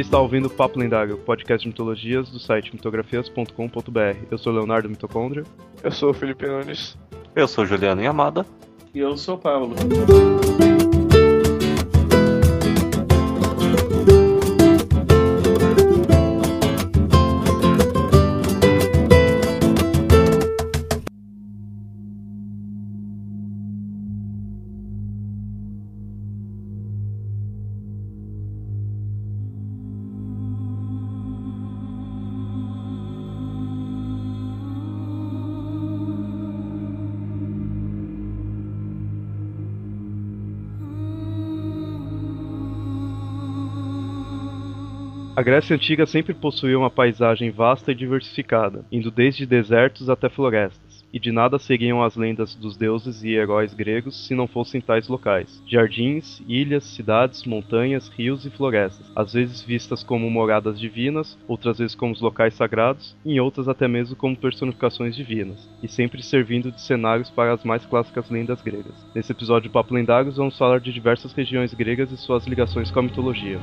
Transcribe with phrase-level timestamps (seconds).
[0.00, 4.16] está ouvindo o Papo Lendário, podcast de mitologias do site mitografias.com.br.
[4.30, 5.44] Eu sou Leonardo Mitocôndria.
[5.82, 6.96] Eu sou o Felipe Nunes.
[7.34, 8.46] Eu sou Juliano Yamada.
[8.94, 10.89] E eu sou o
[45.40, 51.02] A Grécia Antiga sempre possuía uma paisagem vasta e diversificada, indo desde desertos até florestas,
[51.10, 55.08] e de nada seguiam as lendas dos deuses e heróis gregos se não fossem tais
[55.08, 55.62] locais.
[55.66, 61.94] Jardins, ilhas, cidades, montanhas, rios e florestas, às vezes vistas como moradas divinas, outras vezes
[61.94, 66.82] como os locais sagrados, em outras até mesmo como personificações divinas, e sempre servindo de
[66.82, 69.06] cenários para as mais clássicas lendas gregas.
[69.14, 73.00] Nesse episódio de Papo Lendários vamos falar de diversas regiões gregas e suas ligações com
[73.00, 73.58] a mitologia.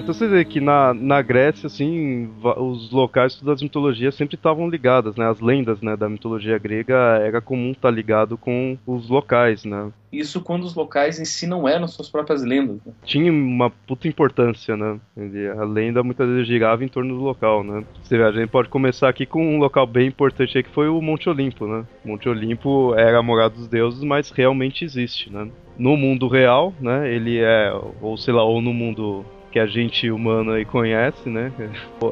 [0.00, 5.14] Então você vê que na, na Grécia, assim, os locais das mitologias sempre estavam ligadas,
[5.14, 5.28] né?
[5.28, 9.92] As lendas, né, da mitologia grega era comum estar ligado com os locais, né?
[10.12, 12.78] Isso quando os locais em si não eram suas próprias lendas.
[12.84, 12.92] Né?
[13.04, 14.98] Tinha uma puta importância, né?
[15.56, 17.84] A lenda muitas vezes girava em torno do local, né?
[18.02, 20.88] Você vê, a gente pode começar aqui com um local bem importante aí que foi
[20.88, 21.84] o Monte Olimpo, né?
[22.04, 25.48] Monte Olimpo era a morada dos deuses, mas realmente existe, né?
[25.78, 27.12] No mundo real, né?
[27.12, 31.52] Ele é, ou sei lá, ou no mundo que a gente humano aí conhece, né?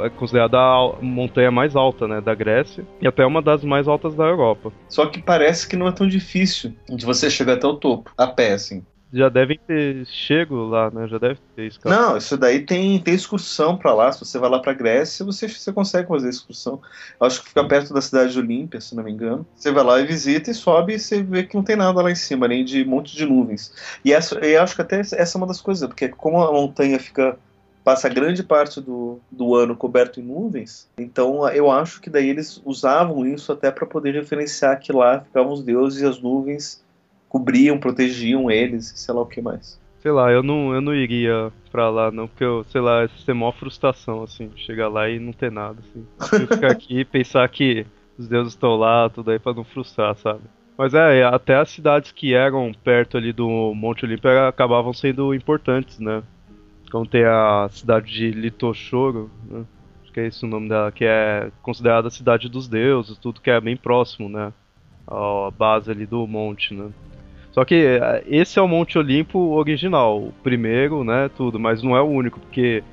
[0.05, 4.15] É considerada a montanha mais alta, né, da Grécia e até uma das mais altas
[4.15, 4.73] da Europa.
[4.89, 8.27] Só que parece que não é tão difícil de você chegar até o topo, a
[8.27, 11.07] pé, assim já devem ter chego lá, né?
[11.09, 12.01] Já deve ter escapado.
[12.01, 14.13] Não, isso daí tem, tem excursão para lá.
[14.13, 16.81] Se você vai lá para Grécia, você, você consegue fazer excursão.
[17.21, 19.47] Acho que fica perto da cidade de Olímpia, se não me engano.
[19.55, 22.11] Você vai lá e visita e sobe e você vê que não tem nada lá
[22.11, 23.73] em cima, nem de um monte de nuvens.
[24.05, 26.99] E essa, eu acho que até essa é uma das coisas, porque como a montanha
[26.99, 27.39] fica
[27.83, 30.87] passa grande parte do, do ano coberto em nuvens.
[30.99, 35.55] Então eu acho que daí eles usavam isso até para poder referenciar que lá ficavam
[35.55, 36.85] os deuses e as nuvens
[37.29, 39.79] cobriam, protegiam eles, sei lá o que mais.
[40.01, 43.29] Sei lá, eu não, eu não iria pra lá, não, porque eu, sei lá, isso
[43.31, 46.47] é maior frustração, assim, chegar lá e não ter nada, assim.
[46.47, 47.85] Ficar aqui e pensar que
[48.17, 50.43] os deuses estão lá, tudo aí pra não frustrar, sabe?
[50.77, 55.99] Mas é, até as cidades que eram perto ali do Monte Olimpo acabavam sendo importantes,
[55.99, 56.23] né?
[56.91, 59.65] Como tem a cidade de Litochoro, né?
[60.03, 63.41] acho que é esse o nome dela, que é considerada a cidade dos deuses, tudo
[63.41, 64.53] que é bem próximo, né?
[65.07, 66.91] A base ali do monte, né?
[67.59, 71.97] Só que é, esse é o Monte Olimpo original, o primeiro, né, tudo, mas não
[71.97, 72.85] é o único, porque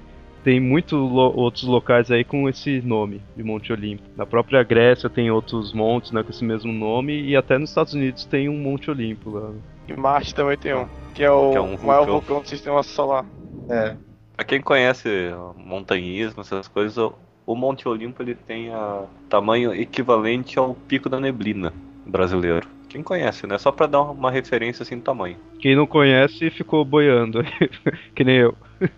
[0.43, 4.01] tem muitos lo outros locais aí com esse nome de Monte Olimpo.
[4.17, 7.93] Na própria Grécia tem outros montes, né, com esse mesmo nome, e até nos Estados
[7.93, 9.51] Unidos tem um Monte Olimpo lá.
[9.87, 12.81] E Marte também tem um, que é o que é um maior vulcão do sistema
[12.81, 13.23] solar.
[13.69, 13.95] É.
[14.35, 16.97] Pra quem conhece montanhismo, essas coisas,
[17.45, 21.71] o Monte Olimpo ele tem a tamanho equivalente ao Pico da Neblina
[22.05, 22.67] brasileiro.
[22.89, 23.57] Quem conhece, né?
[23.57, 25.37] Só pra dar uma referência assim do tamanho.
[25.59, 27.43] Quem não conhece ficou boiando,
[28.15, 28.55] que nem eu.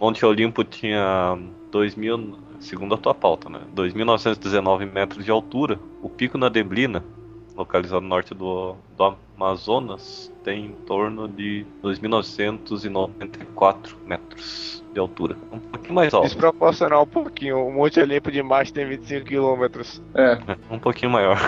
[0.00, 1.38] Monte Olimpo tinha
[1.72, 3.60] 2.000, segundo a tua pauta, né?
[3.74, 5.78] 2.919 metros de altura.
[6.02, 7.02] O Pico da Neblina
[7.56, 15.36] localizado no norte do, do Amazonas, tem em torno de 2.994 metros de altura.
[15.50, 16.26] Um pouquinho mais alto.
[16.26, 17.66] Desproporcional um pouquinho.
[17.66, 20.00] O Monte Olimpo de Marte tem 25 quilômetros.
[20.14, 20.38] É.
[20.70, 21.38] Um pouquinho maior.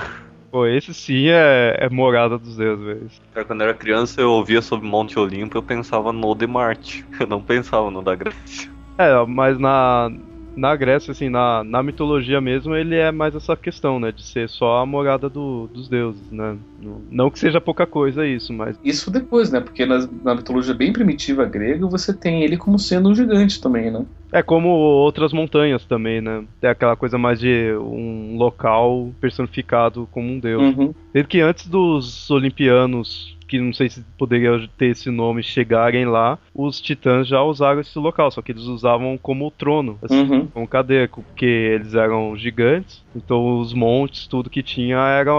[0.51, 3.47] Pô, esse sim é, é morada dos deuses, velho.
[3.47, 7.05] Quando eu era criança, eu ouvia sobre Monte Olimpo eu pensava no de Marte.
[7.21, 8.71] Eu não pensava no da Grécia.
[8.97, 10.11] É, mas na,
[10.57, 14.13] na Grécia, assim, na, na mitologia mesmo, ele é mais essa questão, né?
[14.13, 16.57] De ser só a morada do, dos deuses, né?
[17.11, 18.79] Não que seja pouca coisa isso, mas.
[18.85, 19.61] Isso depois, né?
[19.61, 23.91] Porque na, na mitologia bem primitiva grega, você tem ele como sendo um gigante também,
[23.91, 24.05] né?
[24.33, 26.45] É como outras montanhas também, né?
[26.61, 30.77] É aquela coisa mais de um local personificado como um deus.
[30.77, 30.95] Uhum.
[31.13, 36.39] Desde que antes dos olimpianos que não sei se poderia ter esse nome, chegarem lá,
[36.55, 40.47] os titãs já usaram esse local, só que eles usavam como trono, assim, uhum.
[40.47, 45.33] como cadeira, porque eles eram gigantes, então os montes, tudo que tinha era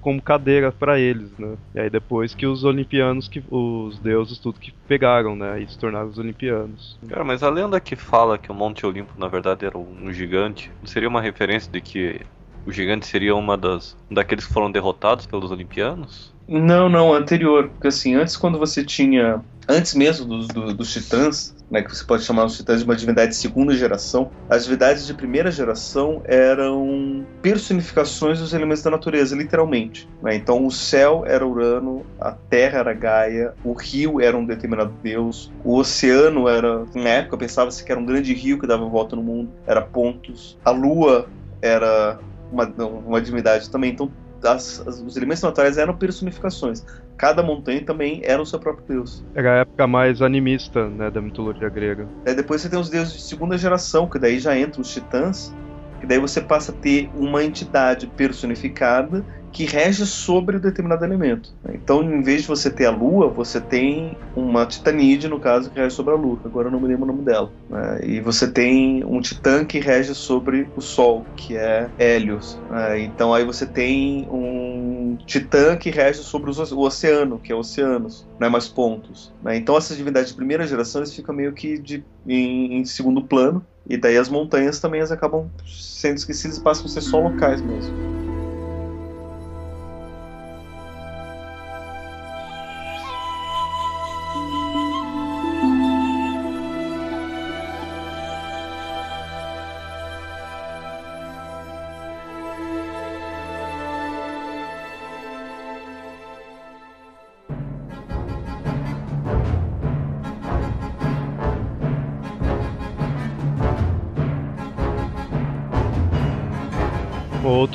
[0.00, 1.56] como cadeira para eles, né?
[1.74, 5.60] E aí depois que os olimpianos, que os deuses, tudo que pegaram, né?
[5.60, 6.98] E se tornaram os olimpianos.
[7.08, 10.70] Cara, mas a lenda que fala que o Monte Olimpo na verdade era um gigante,
[10.84, 12.20] seria uma referência de que
[12.66, 16.32] o gigante seria uma das daqueles que foram derrotados pelos olimpianos?
[16.50, 17.68] Não, não, anterior.
[17.68, 19.40] Porque assim, antes quando você tinha.
[19.68, 23.30] Antes mesmo dos, dos, titãs, né, que você pode chamar os titãs de uma divindade
[23.30, 30.08] de segunda geração, as divindades de primeira geração eram personificações dos elementos da natureza, literalmente.
[30.20, 30.34] Né?
[30.34, 35.52] Então o céu era Urano, a terra era Gaia, o rio era um determinado deus,
[35.62, 39.22] o oceano era, na época pensava-se que era um grande rio que dava volta no
[39.22, 41.28] mundo, era Pontos, a lua
[41.62, 42.18] era
[42.50, 43.92] uma, uma divindade também.
[43.92, 44.10] Então,
[44.44, 46.84] as, as, os elementos naturais eram personificações.
[47.16, 49.24] Cada montanha também era o seu próprio deus.
[49.34, 52.08] Era a época mais animista né, da mitologia grega.
[52.24, 55.54] É, depois você tem os deuses de segunda geração, que daí já entram os titãs,
[56.00, 61.52] que daí você passa a ter uma entidade personificada que rege sobre o determinado elemento.
[61.72, 65.78] Então, em vez de você ter a Lua, você tem uma Titanide, no caso, que
[65.78, 66.38] rege sobre a Lua.
[66.44, 67.50] Agora eu não me lembro o nome dela.
[67.68, 68.00] Né?
[68.04, 72.58] E você tem um Titã que rege sobre o Sol, que é Hélios.
[72.70, 73.00] Né?
[73.00, 78.46] Então, aí você tem um Titã que rege sobre o oceano, que é Oceanos, não
[78.46, 79.32] é mais pontos.
[79.42, 79.56] Né?
[79.56, 83.64] Então, essas divindades de primeira geração eles ficam meio que de, em, em segundo plano.
[83.88, 88.19] E daí as montanhas também acabam sendo esquecidas e passam a ser só locais mesmo.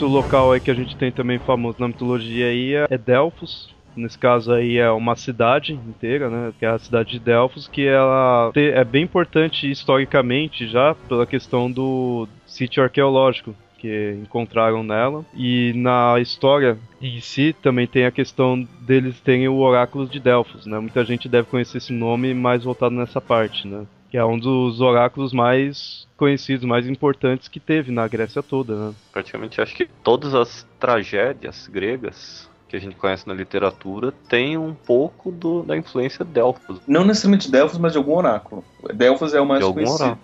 [0.05, 4.17] Outro local aí que a gente tem também famoso na mitologia aí é Delfos, nesse
[4.19, 8.51] caso aí é uma cidade inteira, né, que é a cidade de Delfos, que ela
[8.55, 15.25] é bem importante historicamente já pela questão do sítio arqueológico que encontraram nela.
[15.33, 20.67] E na história em si também tem a questão deles terem o oráculo de Delfos,
[20.67, 20.77] né?
[20.77, 23.85] Muita gente deve conhecer esse nome mais voltado nessa parte, né?
[24.15, 28.93] Que é um dos oráculos mais conhecidos, mais importantes que teve na Grécia toda, né?
[29.11, 34.73] Praticamente acho que todas as tragédias gregas que a gente conhece na literatura tem um
[34.73, 36.79] pouco do, da influência de Delfos.
[36.87, 38.63] Não necessariamente Delfos, mas de algum oráculo.
[38.93, 40.03] Delfos é o mais de conhecido.
[40.03, 40.21] Oráculo.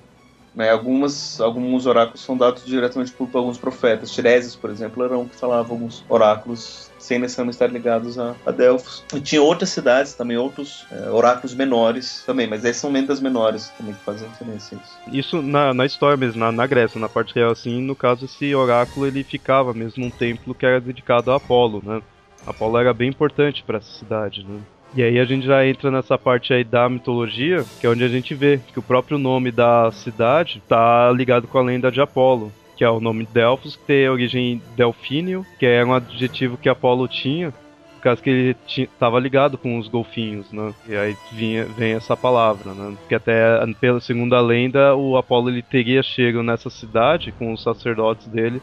[0.56, 4.10] Né, algumas, alguns oráculos são dados diretamente por, por alguns profetas.
[4.12, 8.52] Tireses, por exemplo, era um que falava alguns oráculos sem necessariamente estar ligados a, a
[8.52, 9.04] Delfos.
[9.14, 13.70] E tinha outras cidades também, outros é, oráculos menores também, mas essas são lendas menores
[13.78, 15.18] também que fazem referência a isso.
[15.18, 18.54] Isso na, na história mesmo, na, na Grécia, na parte real, assim, no caso, esse
[18.54, 22.02] oráculo ele ficava mesmo num templo que era dedicado a Apolo, né?
[22.46, 24.60] Apolo era bem importante para essa cidade, né?
[24.94, 28.10] E aí a gente já entra nessa parte aí da mitologia, que é onde a
[28.10, 32.52] gente vê que o próprio nome da cidade tá ligado com a lenda de Apolo
[32.82, 37.08] que é o nome Delfos, que tem origem delfínio, que é um adjetivo que Apolo
[37.08, 40.74] tinha, por causa que ele estava ligado com os golfinhos, né?
[40.90, 42.98] E aí vinha, vem essa palavra, né?
[43.08, 48.26] Que até, pela segunda lenda, o Apolo ele teria chegado nessa cidade com os sacerdotes
[48.26, 48.60] dele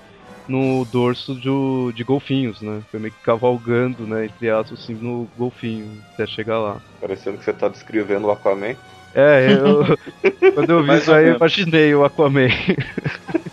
[0.49, 2.83] no dorso de, de golfinhos, né?
[2.91, 4.25] Foi meio que cavalgando, né?
[4.25, 6.79] Entre aspas, assim, no golfinho, até chegar lá.
[7.01, 8.75] Parecendo que você está descrevendo o Aquaman.
[9.15, 9.97] É, eu,
[10.55, 12.49] quando eu vi isso aí, eu imaginei o Aquaman.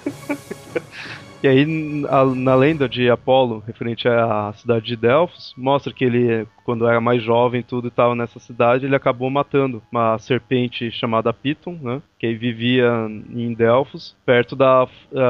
[1.45, 6.87] E aí, na lenda de Apolo, referente à cidade de Delfos, mostra que ele, quando
[6.87, 12.01] era mais jovem tudo estava nessa cidade, ele acabou matando uma serpente chamada Piton, né?
[12.17, 12.89] Que vivia
[13.29, 14.87] em Delfos, perto da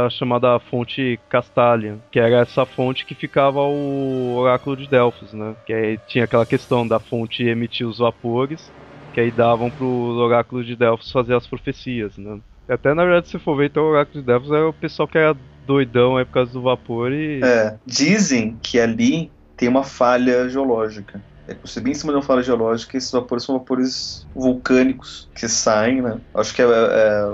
[0.10, 5.54] chamada fonte Castalia, que era essa fonte que ficava o oráculo de Delfos, né?
[5.66, 8.72] Que aí tinha aquela questão da fonte emitir os vapores,
[9.14, 12.40] que aí davam pro oráculo de Delfos fazer as profecias, né?
[12.70, 15.18] Até na verdade, se for ver, então o oráculo de Delfos era o pessoal que
[15.18, 17.42] era doidão aí por causa do vapor e.
[17.44, 21.22] É, dizem que ali tem uma falha geológica.
[21.48, 25.48] É, você bem em cima de uma falha geológica, esses vapores são vapores vulcânicos que
[25.48, 26.20] saem, né?
[26.34, 27.32] Acho que é, é,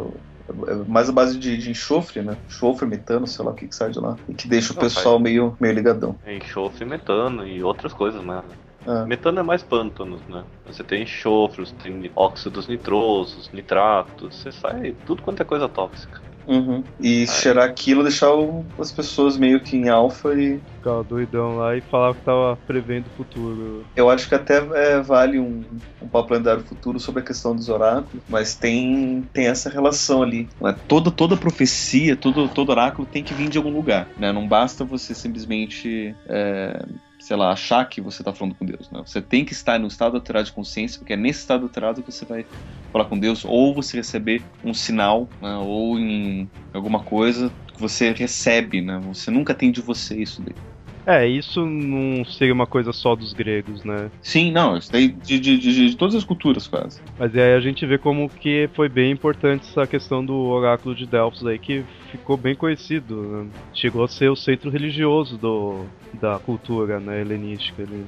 [0.68, 2.38] é mais a base de, de, enxofre, né?
[2.48, 4.18] Enxofre, metano, sei lá o que, que sai de lá.
[4.28, 6.16] E que deixa o Não, pessoal meio, meio ligadão.
[6.26, 8.42] É enxofre, metano e outras coisas, né?
[8.86, 9.06] É.
[9.06, 10.44] Metano é mais pântanos, né?
[10.66, 16.20] Você tem enxofre, você tem óxidos nitrosos, nitratos, você sai tudo quanto é coisa tóxica.
[16.48, 16.84] Uhum.
[17.00, 20.60] E cheirar aquilo, deixar o, as pessoas meio que em alfa e.
[20.76, 23.86] Ficar doidão lá e falar que tava prevendo o futuro.
[23.96, 25.64] Eu acho que até é, vale um,
[26.02, 30.50] um papo lendário futuro sobre a questão dos oráculos, mas tem, tem essa relação ali.
[30.60, 30.76] Né?
[30.88, 34.08] Toda, toda profecia, todo, todo oráculo tem que vir de algum lugar.
[34.18, 34.32] Né?
[34.32, 36.16] Não basta você simplesmente.
[36.28, 36.84] É
[37.22, 38.90] sei lá, achar que você está falando com Deus.
[38.90, 39.02] Né?
[39.06, 42.12] Você tem que estar no estado alterado de consciência, porque é nesse estado alterado que
[42.12, 42.46] você vai
[42.92, 45.56] falar com Deus, ou você receber um sinal, né?
[45.58, 49.00] ou em alguma coisa que você recebe, né?
[49.06, 50.56] Você nunca tem de você isso daí.
[51.06, 54.10] É, isso não seria uma coisa só dos gregos, né?
[54.22, 57.02] Sim, não, isso daí de, de, de, de todas as culturas quase.
[57.18, 61.06] Mas aí a gente vê como que foi bem importante essa questão do oráculo de
[61.06, 63.16] Delfos aí, que ficou bem conhecido.
[63.16, 63.48] Né?
[63.74, 68.06] Chegou a ser o centro religioso do, da cultura né, helenística ali.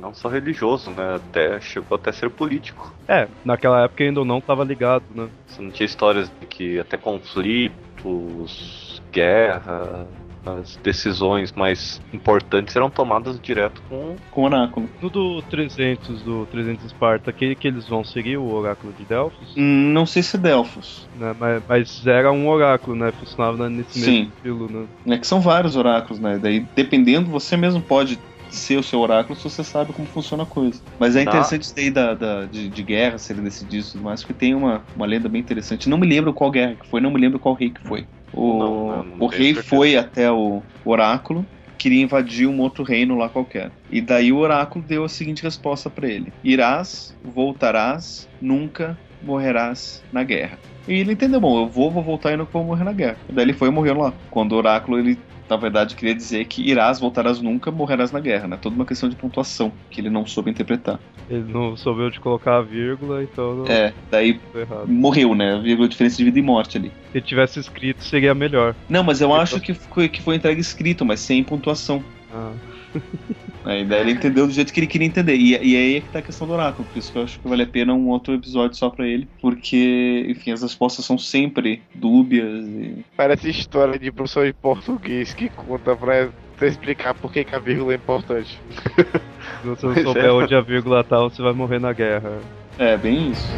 [0.00, 1.16] Não só religioso, né?
[1.16, 2.92] Até chegou até a ser político.
[3.06, 5.28] É, naquela época ainda não estava ligado, né?
[5.46, 10.08] Você não tinha histórias de que até conflitos, guerra,
[10.46, 14.88] as decisões mais importantes eram tomadas direto com, com o oráculo.
[15.00, 19.54] No do 300, do 300 Esparta, que, que eles vão seguir o oráculo de Delfos?
[19.56, 21.08] Hum, não sei se é Delfos.
[21.16, 23.12] Né, mas, mas, era um oráculo, né?
[23.12, 24.10] Funcionava nesse Sim.
[24.10, 25.14] mesmo estilo, né?
[25.14, 26.38] É que são vários oráculos, né?
[26.40, 28.18] Daí, dependendo, você mesmo pode
[28.54, 30.80] ser o seu oráculo se você sabe como funciona a coisa.
[30.98, 31.30] Mas é tá.
[31.30, 34.34] interessante isso daí da, da de, de, guerra, se ele decidir e tudo mais, porque
[34.34, 35.88] tem uma, uma lenda bem interessante.
[35.88, 38.06] Não me lembro qual guerra que foi, não me lembro qual rei que foi.
[38.34, 41.46] O, não, não, não o rei foi até o oráculo,
[41.78, 43.70] queria invadir um outro reino lá qualquer.
[43.90, 50.22] E daí o oráculo deu a seguinte resposta para ele: Irás, voltarás, nunca morrerás na
[50.22, 50.58] guerra.
[50.86, 53.16] E ele entendeu, bom, eu vou, vou voltar e não vou morrer na guerra.
[53.28, 54.12] E daí ele foi e morreu lá.
[54.30, 58.48] Quando o oráculo ele na verdade, queria dizer que irás, voltarás nunca, morrerás na guerra,
[58.48, 58.58] né?
[58.60, 60.98] Toda uma questão de pontuação que ele não soube interpretar.
[61.28, 63.56] Ele não soube onde colocar a vírgula, então.
[63.56, 63.66] Não...
[63.66, 64.40] É, daí
[64.86, 65.54] morreu, né?
[65.54, 66.92] A vírgula diferença de vida e morte ali.
[67.12, 68.74] Se ele tivesse escrito, seria melhor.
[68.88, 72.02] Não, mas eu acho que foi, que foi entregue escrito, mas sem pontuação.
[72.32, 72.52] Ah.
[73.64, 75.36] Aí daí ele entendeu do jeito que ele queria entender.
[75.36, 76.86] E, e aí é que tá a questão do oráculo.
[76.92, 79.26] Por isso que eu acho que vale a pena um outro episódio só pra ele.
[79.40, 82.66] Porque, enfim, as respostas são sempre dúbias.
[82.66, 83.04] E...
[83.16, 86.28] Parece história de professor de português que conta pra
[86.66, 88.60] explicar por que, que a vírgula é importante.
[89.62, 90.32] Se você não souber é.
[90.32, 92.38] onde a vírgula tá, você vai morrer na guerra.
[92.78, 93.48] É, bem isso.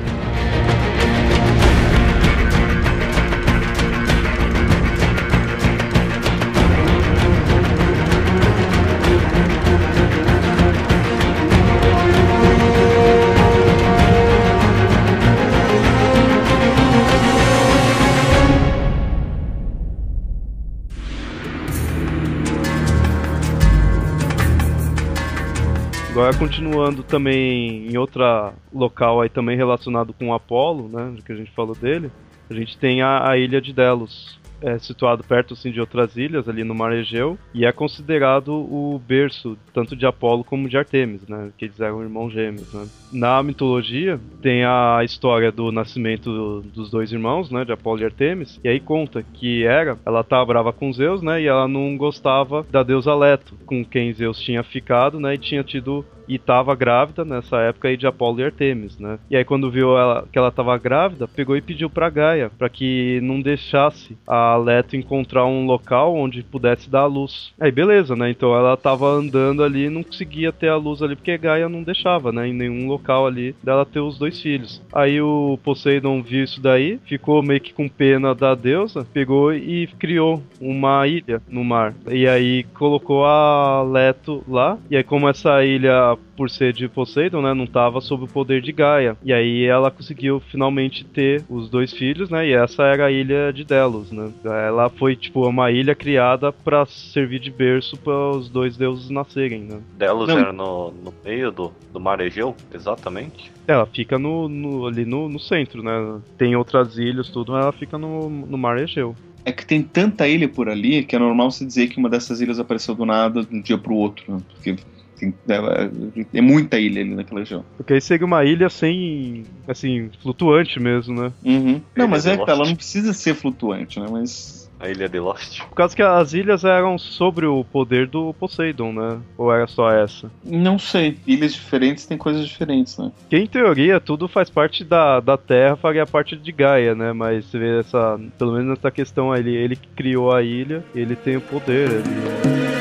[26.27, 31.53] Agora continuando também em outra local aí também relacionado com Apolo, né, que a gente
[31.53, 32.11] falou dele,
[32.51, 36.49] a gente tem a, a ilha de Delos, é situado perto assim, de outras ilhas,
[36.49, 41.29] ali no Mar Egeu, e é considerado o berço tanto de Apolo como de Artemis,
[41.29, 41.51] né?
[41.57, 42.89] Que eles eram irmãos gêmeos, né?
[43.13, 47.65] Na mitologia, tem a história do nascimento dos dois irmãos, né?
[47.65, 51.41] De Apolo e Artemis, e aí conta que Hera, ela tava brava com Zeus, né?
[51.41, 55.35] E ela não gostava da deusa Leto, com quem Zeus tinha ficado, né?
[55.35, 59.19] E tinha tido e estava grávida nessa época aí de Apolo e Artemis, né?
[59.31, 62.69] E aí quando viu ela, que ela estava grávida, pegou e pediu para Gaia para
[62.69, 67.53] que não deixasse a Leto encontrar um local onde pudesse dar a luz.
[67.61, 68.31] Aí beleza, né?
[68.31, 71.83] Então ela estava andando ali e não conseguia ter a luz ali porque Gaia não
[71.83, 72.49] deixava, né?
[72.49, 74.83] Em nenhum local ali dela ter os dois filhos.
[74.93, 79.87] Aí o Poseidon viu isso daí, ficou meio que com pena da deusa, pegou e
[79.99, 81.95] criou uma ilha no mar.
[82.11, 84.79] E aí colocou a Leto lá.
[84.91, 88.61] E aí como essa ilha por ser de Poseidon, né, não tava sob o poder
[88.61, 89.17] de Gaia.
[89.23, 92.47] E aí ela conseguiu finalmente ter os dois filhos, né?
[92.47, 94.31] E essa era a ilha de Delos, né?
[94.45, 99.61] Ela foi tipo uma ilha criada para servir de berço para os dois deuses nascerem,
[99.61, 99.81] né?
[99.97, 100.39] Delos não.
[100.39, 103.51] era no, no meio do, do mar Egeu, exatamente.
[103.67, 106.21] Ela fica no, no ali no, no, centro, né?
[106.39, 109.15] Tem outras ilhas, tudo, mas ela fica no, no mar Egeu.
[109.45, 112.41] É que tem tanta ilha por ali que é normal se dizer que uma dessas
[112.41, 114.25] ilhas apareceu do nada de um dia pro outro.
[114.29, 114.41] Né?
[114.53, 114.77] Porque
[115.19, 117.65] tem, é, é, muita ilha ali naquela região.
[117.77, 121.33] Porque aí segue uma ilha sem, assim, flutuante mesmo, né?
[121.45, 121.81] Uhum.
[121.95, 124.07] Não, mas é, ela não precisa ser flutuante, né?
[124.11, 125.61] Mas a ilha de Lost.
[125.61, 129.19] Por causa que as ilhas eram sobre o poder do Poseidon, né?
[129.37, 130.31] Ou era só essa?
[130.45, 131.19] Não sei.
[131.27, 133.11] Ilhas diferentes têm coisas diferentes, né?
[133.29, 137.13] Que em teoria tudo faz parte da, da Terra, faria parte de Gaia, né?
[137.13, 138.21] Mas você vê essa.
[138.39, 142.76] Pelo menos nessa questão ali, ele que criou a ilha, ele tem o poder ali.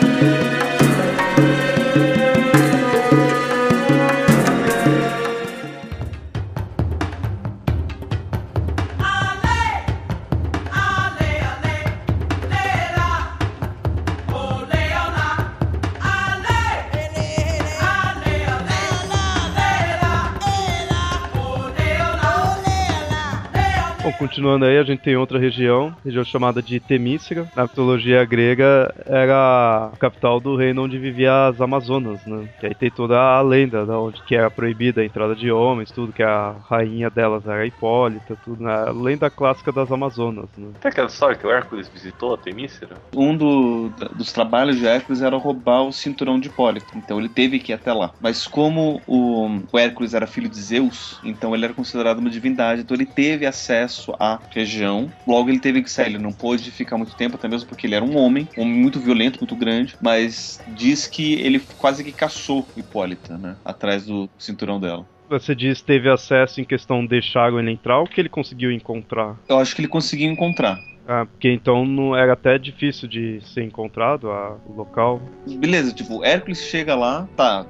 [24.16, 27.50] Continuando aí, a gente tem outra região, região chamada de Temícera.
[27.56, 32.48] Na mitologia grega era a capital do reino onde vivia as Amazonas, né?
[32.60, 35.92] Que aí tem toda a lenda, da onde que era proibida a entrada de homens,
[35.92, 38.74] tudo, que a rainha delas era Hipólita, tudo, né?
[38.74, 40.70] A lenda clássica das Amazonas, né?
[40.80, 42.96] Tem aquela história que o Hércules visitou a Temícera?
[43.16, 47.60] Um do, dos trabalhos de Hércules era roubar o cinturão de Hipólito, então ele teve
[47.60, 48.12] que ir até lá.
[48.20, 52.82] Mas como o, o Hércules era filho de Zeus, então ele era considerado uma divindade,
[52.82, 56.98] então ele teve acesso à região, logo ele teve que sair, ele não pôde ficar
[56.98, 59.96] muito tempo, até mesmo porque ele era um homem, um homem muito violento, muito grande,
[60.02, 65.06] mas diz que ele quase que caçou Hipólita, né, atrás do cinturão dela.
[65.28, 68.72] Você diz que teve acesso em questão de deixaram ele entrar ou que ele conseguiu
[68.72, 69.40] encontrar?
[69.50, 70.80] Eu acho que ele conseguiu encontrar.
[71.08, 75.22] Ah, porque então não era até difícil de ser encontrado a, o local.
[75.48, 77.66] Beleza, tipo, Hércules chega lá, tá,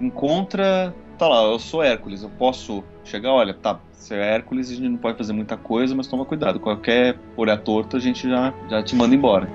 [0.00, 4.74] encontra, tá lá, eu sou Hércules, eu posso chegar, olha, tá, você é Hércules, a
[4.74, 8.54] gente não pode fazer muita coisa, mas toma cuidado, qualquer olhar torto a gente já,
[8.70, 9.46] já te manda embora.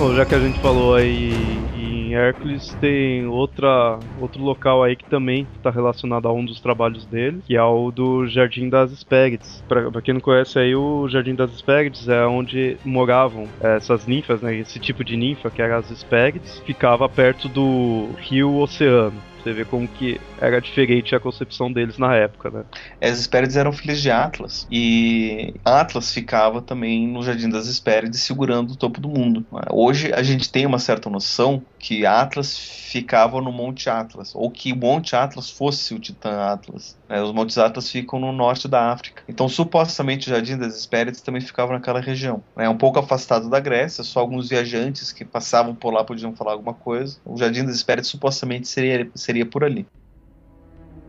[0.00, 5.04] Bom, já que a gente falou aí em Hércules, tem outra, outro local aí que
[5.04, 9.62] também está relacionado a um dos trabalhos dele, que é o do Jardim das Hespérides.
[9.68, 14.06] Pra, pra quem não conhece aí, o Jardim das Hespérides é onde moravam eh, essas
[14.06, 14.56] ninfas, né?
[14.56, 19.20] Esse tipo de ninfa, que eram as Hespérides, ficava perto do rio Oceano.
[19.42, 22.64] Você vê como que era diferente a concepção deles na época, né?
[23.00, 28.72] As Hespérides eram filhas de Atlas e Atlas ficava também no Jardim das Hespérides segurando
[28.72, 29.44] o topo do mundo.
[29.70, 32.56] Hoje a gente tem uma certa noção que Atlas
[32.90, 36.96] ficava no Monte Atlas, ou que o Monte Atlas fosse o Titã Atlas.
[37.08, 37.22] né?
[37.22, 39.22] Os Montes Atlas ficam no norte da África.
[39.28, 42.42] Então, supostamente, o Jardim das Hespérides também ficava naquela região.
[42.56, 46.52] É um pouco afastado da Grécia, só alguns viajantes que passavam por lá podiam falar
[46.52, 47.18] alguma coisa.
[47.24, 49.86] O Jardim das Hespérides supostamente seria, seria por ali.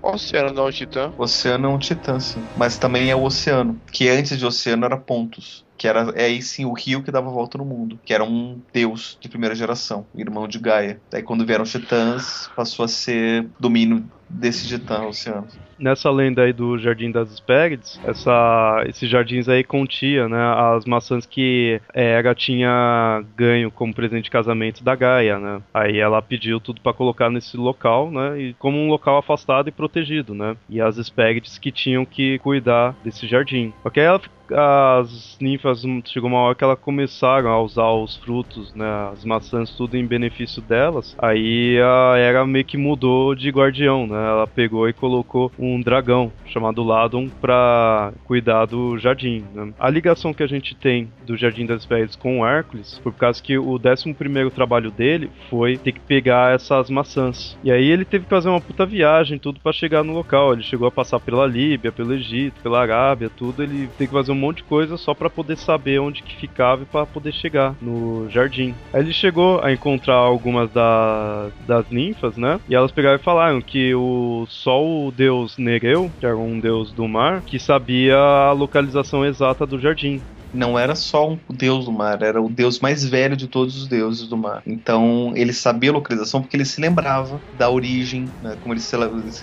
[0.04, 1.14] Oceano não é um titã.
[1.18, 2.52] Oceano é um titã, sim.
[2.56, 5.66] Mas também é o oceano, que antes de oceano era Pontos.
[5.82, 8.62] Que era é aí sim o rio que dava volta no mundo, que era um
[8.72, 11.02] deus de primeira geração, irmão de Gaia.
[11.12, 15.48] Daí quando vieram os titãs, passou a ser domínio desse titã oceano.
[15.80, 20.38] Nessa lenda aí do Jardim das Hespérides, essa, esses jardins aí continha, né,
[20.76, 25.60] as maçãs que Hera tinha ganho como presente de casamento da Gaia, né.
[25.74, 29.72] Aí ela pediu tudo pra colocar nesse local, né, e como um local afastado e
[29.72, 30.56] protegido, né.
[30.70, 33.74] E as Hespérides que tinham que cuidar desse jardim.
[33.84, 34.22] Ok, ela
[34.54, 39.72] as ninfas chegou uma hora que elas começaram a usar os frutos, né, as maçãs
[39.72, 41.16] tudo em benefício delas.
[41.18, 44.16] Aí a Hera meio que mudou de guardião, né?
[44.16, 49.44] Ela pegou e colocou um dragão chamado Ladon pra cuidar do jardim.
[49.54, 49.74] Né?
[49.80, 53.18] A ligação que a gente tem do Jardim das Férias com o Hércules foi por
[53.18, 57.58] causa que o 11 primeiro trabalho dele foi ter que pegar essas maçãs.
[57.64, 60.54] E aí ele teve que fazer uma puta viagem, tudo para chegar no local.
[60.54, 63.64] Ele chegou a passar pela Líbia, pelo Egito, pela Arábia, tudo.
[63.64, 66.84] Ele teve que fazer um monte de coisa só para poder saber onde que ficava
[66.84, 68.73] e para poder chegar no jardim.
[68.93, 72.60] Aí ele chegou a encontrar algumas da, das ninfas, né?
[72.67, 76.91] E elas pegaram e falaram que o só o deus Nereu, que era um deus
[76.91, 80.21] do mar, que sabia a localização exata do jardim.
[80.54, 83.88] Não era só um deus do mar, era o deus mais velho de todos os
[83.88, 84.62] deuses do mar.
[84.66, 88.58] Então ele sabia a localização porque ele se lembrava da origem, né?
[88.60, 88.96] como ele se,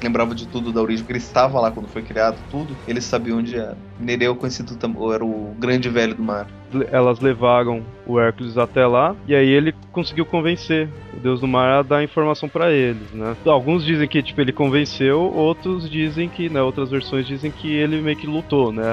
[0.03, 3.35] lembrava de tudo da origem, porque ele estava lá quando foi criado tudo, ele sabia
[3.35, 3.77] onde era.
[3.99, 4.79] Nereu conhecido
[5.13, 6.47] era o grande velho do mar.
[6.91, 11.79] Elas levaram o Hércules até lá e aí ele conseguiu convencer o deus do mar
[11.79, 13.37] a dar informação pra eles, né?
[13.45, 18.01] Alguns dizem que tipo ele convenceu, outros dizem que, né, outras versões dizem que ele
[18.01, 18.85] meio que lutou, né?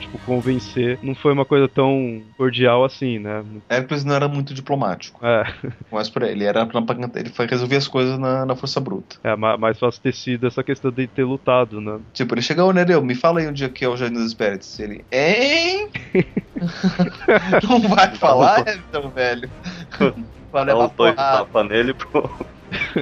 [0.00, 3.44] Tipo convencer não foi uma coisa tão cordial assim, né?
[3.68, 5.44] Hércules não era muito diplomático, É,
[5.90, 6.82] mas por ele era pra-
[7.16, 9.16] ele foi resolver as coisas na, na força bruta.
[9.24, 11.98] é ma- mais fácil ter sido essa questão de ter lutado, né?
[12.12, 14.78] Tipo, ele chegou, Nereu, me fala aí um dia que é o Jardim dos Hespérides.
[14.78, 15.88] Ele, hein?
[17.68, 19.50] não vai falar, então, velho?
[20.52, 21.38] Vai Dá levar uns dois porrada.
[21.38, 22.30] tapas nele pro,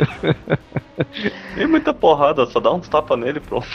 [1.55, 3.67] Tem muita porrada, só dá uns tapas nele pronto.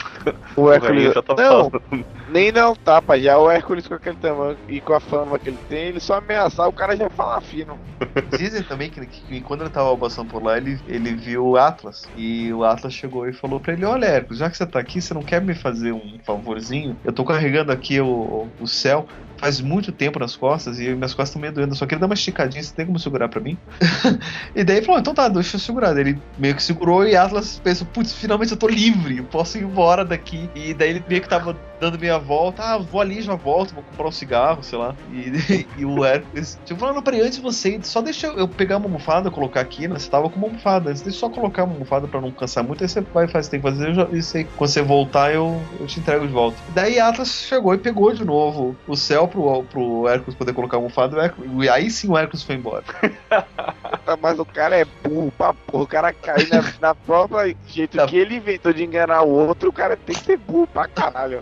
[0.55, 1.13] O Hércules.
[1.13, 2.05] já tá Não, falando.
[2.29, 5.59] nem não tapa, já o Hércules com aquele tamanho e com a fama que ele
[5.69, 7.77] tem, ele só ameaçar, o cara já fala fino.
[8.37, 12.03] Dizem também que, que quando ele tava passando por lá, ele, ele viu o Atlas.
[12.15, 15.01] E o Atlas chegou e falou pra ele: Olha, Hércules, já que você tá aqui,
[15.01, 16.95] você não quer me fazer um favorzinho?
[17.03, 19.07] Eu tô carregando aqui o, o céu.
[19.39, 21.73] Faz muito tempo nas costas e minhas costas estão meio doendo.
[21.73, 22.63] Eu só queria dar uma esticadinha.
[22.63, 23.55] Você tem como segurar pra mim?
[24.55, 25.93] e daí ele falou: Então tá, deixa eu segurar.
[25.93, 29.17] Daí ele meio que segurou e Atlas pensou: Putz, finalmente eu tô livre.
[29.17, 30.49] Eu posso ir embora daqui.
[30.55, 32.63] E daí ele meio que tava dando meia volta.
[32.63, 33.73] Ah, vou ali, já volto.
[33.73, 34.95] Vou comprar um cigarro, sei lá.
[35.11, 38.77] E, e o Hércules, tipo, falando: peraí, antes de você ir, só deixa eu pegar
[38.77, 39.97] uma almofada, colocar aqui, né?
[39.97, 40.93] Você tava com uma almofada.
[40.93, 42.83] Deixa eu só colocar uma almofada pra não cansar muito.
[42.83, 43.89] Aí você vai fazer, tem que fazer.
[43.89, 46.57] Eu já, sei, quando você voltar, eu, eu te entrego de volta.
[46.69, 50.79] Daí Atlas chegou e pegou de novo o céu pro, pro Hércules poder colocar a
[50.79, 51.33] almofada.
[51.61, 52.83] E aí sim o Hércules foi embora.
[54.15, 58.05] Mas o cara é burro pra porra, o cara cai na, na própria jeito Tá.
[58.05, 61.41] que ele inventou de enganar o outro, o cara tem que ser burro pra caralho.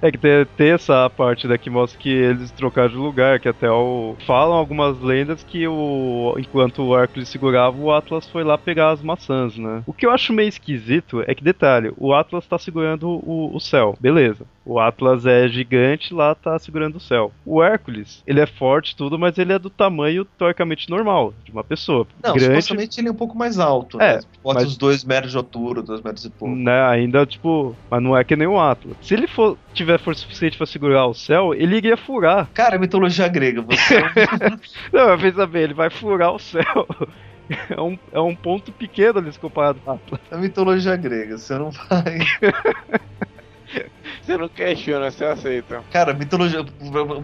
[0.00, 3.48] É que tem, tem essa parte daqui que mostra que eles trocaram de lugar, que
[3.48, 4.16] até o.
[4.26, 6.34] Falam algumas lendas que o.
[6.38, 9.82] Enquanto o Hércules segurava, o Atlas foi lá pegar as maçãs, né?
[9.86, 13.58] O que eu acho meio esquisito é que, detalhe, o Atlas tá segurando o, o
[13.60, 14.44] céu, beleza.
[14.66, 17.30] O Atlas é gigante, lá tá segurando o céu.
[17.44, 21.62] O Hércules, ele é forte tudo, mas ele é do tamanho teoricamente normal, de uma
[21.62, 22.06] pessoa.
[22.22, 24.00] Não, grande, supostamente ele é um pouco mais alto.
[24.00, 24.20] É, né?
[24.42, 26.54] Bota mas- uns dois metros de altura, dois metros e pouco.
[26.54, 28.96] né, ainda, tipo, mas não é que nem o Atlas.
[29.02, 32.48] Se ele for, tiver força suficiente pra segurar o céu, ele iria furar.
[32.54, 34.02] Cara, mitologia grega, você é
[34.92, 36.64] Não, pensa bem, ele vai furar o céu.
[37.68, 40.20] É um, é um ponto pequeno ali comparado com o Atlas.
[40.30, 42.20] é mitologia grega, você não vai.
[44.24, 45.82] Você não questiona, você aceita.
[45.90, 46.64] Cara, mitologia.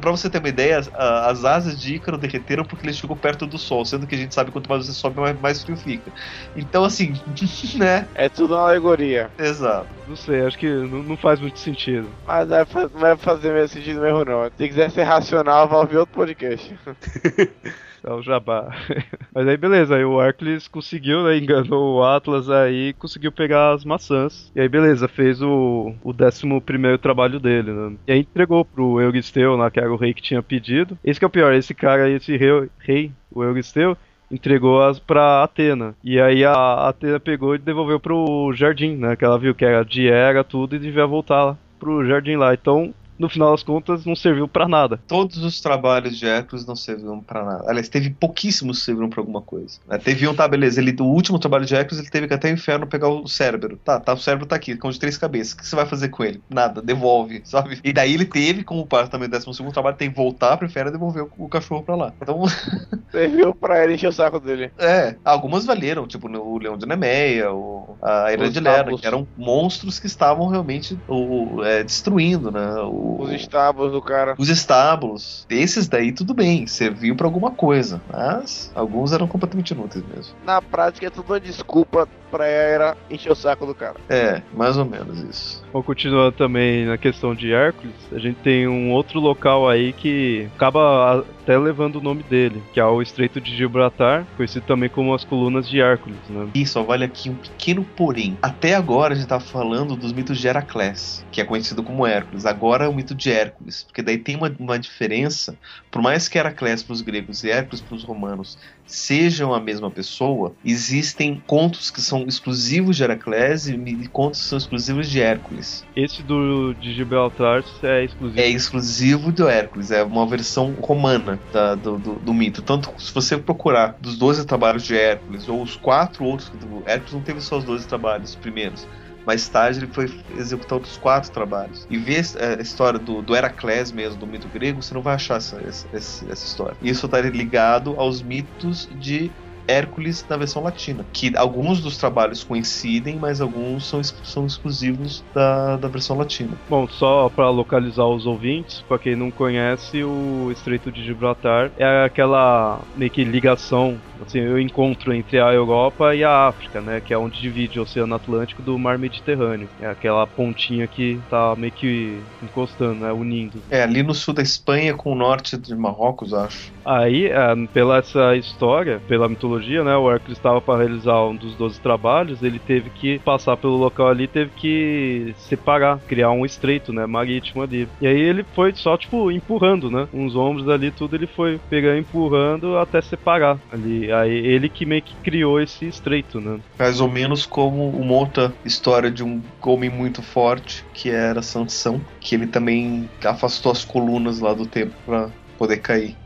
[0.00, 3.56] pra- você ter uma ideia, as asas de Ícaro derreteram porque ele chegou perto do
[3.56, 6.12] sol, sendo que a gente sabe que quanto mais você sobe, mais, frio fica.
[6.54, 7.14] Então, assim,
[7.78, 8.06] né?
[8.14, 9.30] É tudo uma alegoria.
[9.38, 9.88] Exato.
[10.06, 12.08] Não sei, acho que não, não faz muito sentido.
[12.26, 14.44] Mas não vai fazer mesmo sentido mesmo não.
[14.56, 16.76] Se quiser ser racional, vai ouvir outro podcast.
[18.04, 18.74] É o jabá.
[19.34, 21.36] Mas aí beleza, aí o Hércules conseguiu, né?
[21.36, 24.50] Enganou o Atlas aí conseguiu pegar as maçãs.
[24.54, 27.96] E aí beleza, fez o, o décimo primeiro trabalho dele, né?
[28.06, 30.98] E aí entregou pro Euristeu, lá, que era o rei que tinha pedido.
[31.04, 33.96] Esse que é o pior, esse cara, esse rei, rei o Euristeu,
[34.30, 35.94] entregou as pra Atena.
[36.02, 39.16] E aí a Atena pegou e devolveu pro jardim, né?
[39.16, 42.54] Que ela viu que era de era tudo e devia voltar lá pro jardim lá.
[42.54, 45.00] Então, no final das contas, não serviu pra nada.
[45.06, 47.64] Todos os trabalhos de Hércules não serviram pra nada.
[47.68, 49.78] Aliás, teve pouquíssimos que serviram pra alguma coisa.
[49.88, 49.98] né?
[49.98, 50.80] Teve um, tá, beleza.
[50.80, 53.26] Ele, o último trabalho de Hércules, ele teve que ir até o inferno pegar o
[53.28, 53.78] cérebro.
[53.84, 55.52] Tá, tá, o cérebro tá aqui, com de três cabeças.
[55.52, 56.42] O que você vai fazer com ele?
[56.48, 57.78] Nada, devolve, sabe?
[57.84, 60.66] E daí ele teve, como parte também do décimo segundo trabalho, tem que voltar pro
[60.66, 62.12] inferno e devolver o, o cachorro pra lá.
[62.20, 62.42] Então,
[63.10, 64.70] Serviu pra ele encher o saco dele.
[64.78, 69.00] é, algumas valeram, tipo o Leão de Nemeia, o, a Os de Lera, estábulos.
[69.00, 72.72] que eram monstros que estavam realmente o, é, destruindo, né?
[72.82, 74.34] O, Os estábulos do cara.
[74.38, 75.46] os estábulos.
[75.50, 80.34] Esses daí tudo bem, serviu pra alguma coisa, mas alguns eram completamente inúteis mesmo.
[80.44, 83.96] Na prática é tudo uma desculpa pra era encher o saco do cara.
[84.08, 85.64] É, mais ou menos isso.
[85.72, 90.48] Bom, continuando também na questão de Hércules, a gente tem um outro local aí que
[90.54, 95.12] acaba até levando o nome dele, que é o Estreito de Gibraltar, conhecido também como
[95.12, 96.48] as Colunas de Hércules, né?
[96.54, 98.38] E só vale aqui um pequeno porém.
[98.40, 102.46] Até agora a gente tá falando dos mitos de Heracles, que é conhecido como Hércules.
[102.46, 105.56] Agora é o mito de Hércules, porque daí tem uma, uma diferença.
[105.90, 109.90] Por mais que Heracles para os gregos e Hércules para os romanos sejam a mesma
[109.90, 115.84] pessoa, existem contos que são exclusivos de Heracles e contos que são exclusivos de Hércules.
[115.96, 118.40] Esse do de Gibraltar é exclusivo.
[118.40, 122.62] É exclusivo do Hércules, é uma versão romana da- do, do- do mito.
[122.62, 126.50] Tanto se você procurar dos 12 trabalhos de Hércules, ou os quatro outros,
[126.86, 128.86] Hércules não teve só os 12 trabalhos primeiros.
[129.26, 131.86] Mais tarde ele foi executar outros quatro trabalhos.
[131.90, 135.14] E ver é, a história do, do Heracles mesmo, do mito grego, você não vai
[135.14, 136.76] achar essa, essa, essa história.
[136.82, 139.30] Isso está ligado aos mitos de
[139.70, 141.06] Hércules na versão latina.
[141.12, 146.52] Que alguns dos trabalhos coincidem, mas alguns são, são exclusivos da, da versão latina.
[146.68, 152.04] Bom, só para localizar os ouvintes, para quem não conhece, o Estreito de Gibraltar é
[152.04, 157.12] aquela meio que ligação, assim, o encontro entre a Europa e a África, né, que
[157.12, 159.68] é onde divide o Oceano Atlântico do Mar Mediterrâneo.
[159.80, 163.58] É aquela pontinha que tá meio que encostando, né, unindo.
[163.70, 166.72] É, ali no sul da Espanha com o norte de Marrocos, acho.
[166.84, 167.40] Aí, é,
[167.72, 172.42] pela essa história, pela mitologia, né, o Hércules estava para realizar um dos 12 trabalhos,
[172.42, 177.62] ele teve que passar pelo local ali, teve que separar, criar um estreito, né, marítimo
[177.62, 177.88] ali.
[178.00, 181.98] E aí ele foi só, tipo, empurrando, né, uns ombros ali, tudo ele foi pegando,
[181.98, 186.58] empurrando até separar ali E aí ele que meio que criou esse estreito, né?
[186.76, 192.00] Mais ou menos como uma outra história de um homem muito forte, que era Sansão,
[192.20, 196.16] que ele também afastou as colunas lá do templo pra poder cair.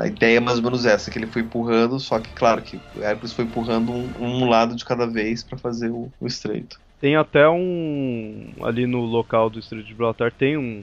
[0.00, 2.76] A ideia é mais ou menos essa, que ele foi empurrando, só que claro que
[2.96, 6.80] o Hércules foi empurrando um, um lado de cada vez para fazer o, o estreito.
[7.00, 8.52] Tem até um.
[8.62, 10.82] Ali no local do Estreito de Gibraltar tem um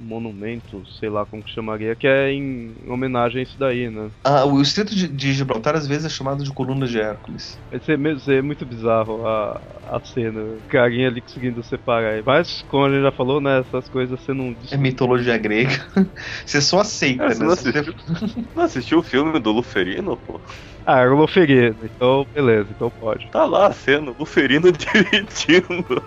[0.00, 4.10] monumento, sei lá como que chamaria, que é em homenagem a isso daí, né?
[4.24, 7.58] Ah, o Estreito de, de Gibraltar às vezes é chamado de Coluna de Hércules.
[7.70, 9.52] Esse é, mesmo- é muito bizarro a,
[9.84, 12.22] a cena, o carinha ali conseguindo separar.
[12.24, 14.54] Mas, como a gente já falou, né, essas coisas você não.
[14.70, 15.70] É mitologia grega.
[16.44, 17.34] Você só aceita, É, né?
[17.46, 17.94] não assistiu?
[18.54, 20.42] Não assistiu o filme do Luferino, pô?
[20.84, 23.28] Ah, era o Loferino, então beleza, então pode.
[23.30, 26.02] Tá lá a cena, Luferino dividindo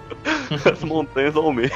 [0.72, 1.70] as montanhas ao meio.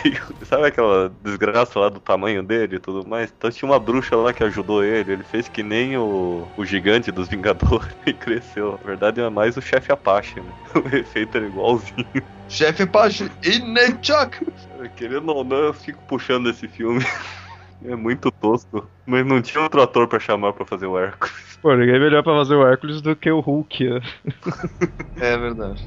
[0.44, 3.32] Sabe aquela desgraça lá do tamanho dele e tudo mais?
[3.36, 5.14] Então tinha uma bruxa lá que ajudou ele.
[5.14, 8.72] Ele fez que nem o, o gigante dos Vingadores e cresceu.
[8.72, 10.54] Na verdade é mais o chefe Apache, né?
[10.76, 12.08] O efeito era igualzinho.
[12.50, 14.40] Chefe Pache, Inechak!
[14.96, 17.04] Querendo ou não, eu fico puxando esse filme.
[17.84, 18.90] É muito tosco.
[19.06, 21.58] Mas não tinha outro ator pra chamar pra fazer o Hércules.
[21.62, 24.02] Pô, ninguém é melhor pra fazer o Hércules do que o Hulk, né?
[25.18, 25.84] É verdade.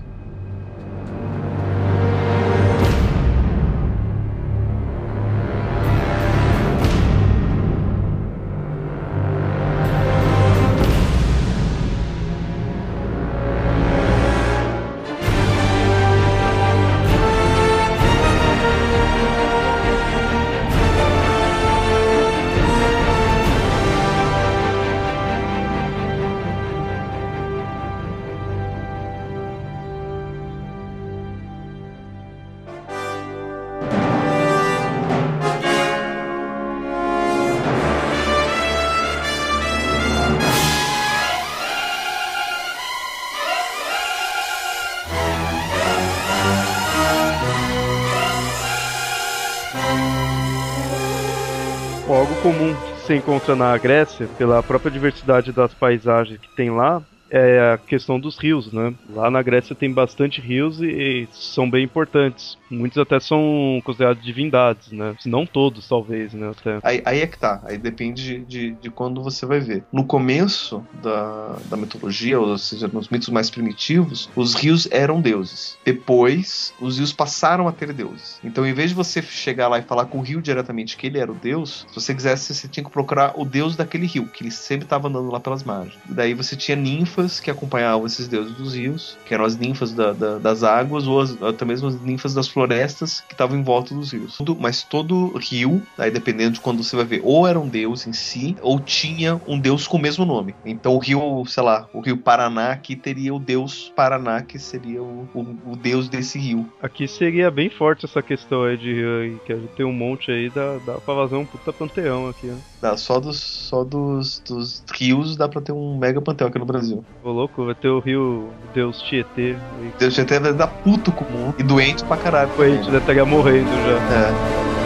[53.11, 58.19] Você encontra na Grécia, pela própria diversidade das paisagens que tem lá, é a questão
[58.19, 58.93] dos rios, né?
[59.09, 62.59] Lá na Grécia tem bastante rios e, e são bem importantes.
[62.71, 65.14] Muitos até são considerados divindades, né?
[65.19, 66.51] Se não todos, talvez, né?
[66.51, 66.79] Até.
[66.83, 69.85] Aí, aí é que tá, aí depende de, de, de quando você vai ver.
[69.93, 75.79] No começo da, da mitologia, ou seja, nos mitos mais primitivos, os rios eram deuses.
[75.85, 78.40] Depois, os rios passaram a ter deuses.
[78.43, 81.19] Então, em vez de você chegar lá e falar com o rio diretamente que ele
[81.19, 84.43] era o deus, se você quisesse, você tinha que procurar o deus daquele rio, que
[84.43, 85.99] ele sempre estava andando lá pelas margens.
[86.09, 86.77] Daí você tinha
[87.22, 91.06] ninfas que acompanhavam esses deuses dos rios, que eram as ninfas da- da- das águas,
[91.06, 94.37] ou as- até mesmo as ninfas das florestas que estavam em volta dos rios.
[94.59, 98.12] Mas todo rio, aí dependendo de quando você vai ver, ou era um deus em
[98.12, 100.56] si, ou tinha um deus com o mesmo nome.
[100.64, 105.02] Então o rio, sei lá, o rio Paraná aqui teria o deus Paraná, que seria
[105.02, 106.72] o, o- o deus desse rio.
[106.80, 110.30] Aqui seria bem forte essa questão aí de rio que a gente tem um monte
[110.30, 112.62] aí, dá, dá pra fazer um puta panteão aqui, né?
[112.81, 116.64] Dá, só dos, só dos, dos rios dá pra ter um mega panteão aqui no
[116.64, 117.05] Brasil.
[117.23, 119.55] Ô louco, vai ter o rio Deus Tietê.
[119.99, 122.51] Deus tinha até dar puto com o mundo e doente pra caralho.
[122.59, 124.77] A gente já estaria morrendo já.
[124.77, 124.80] É.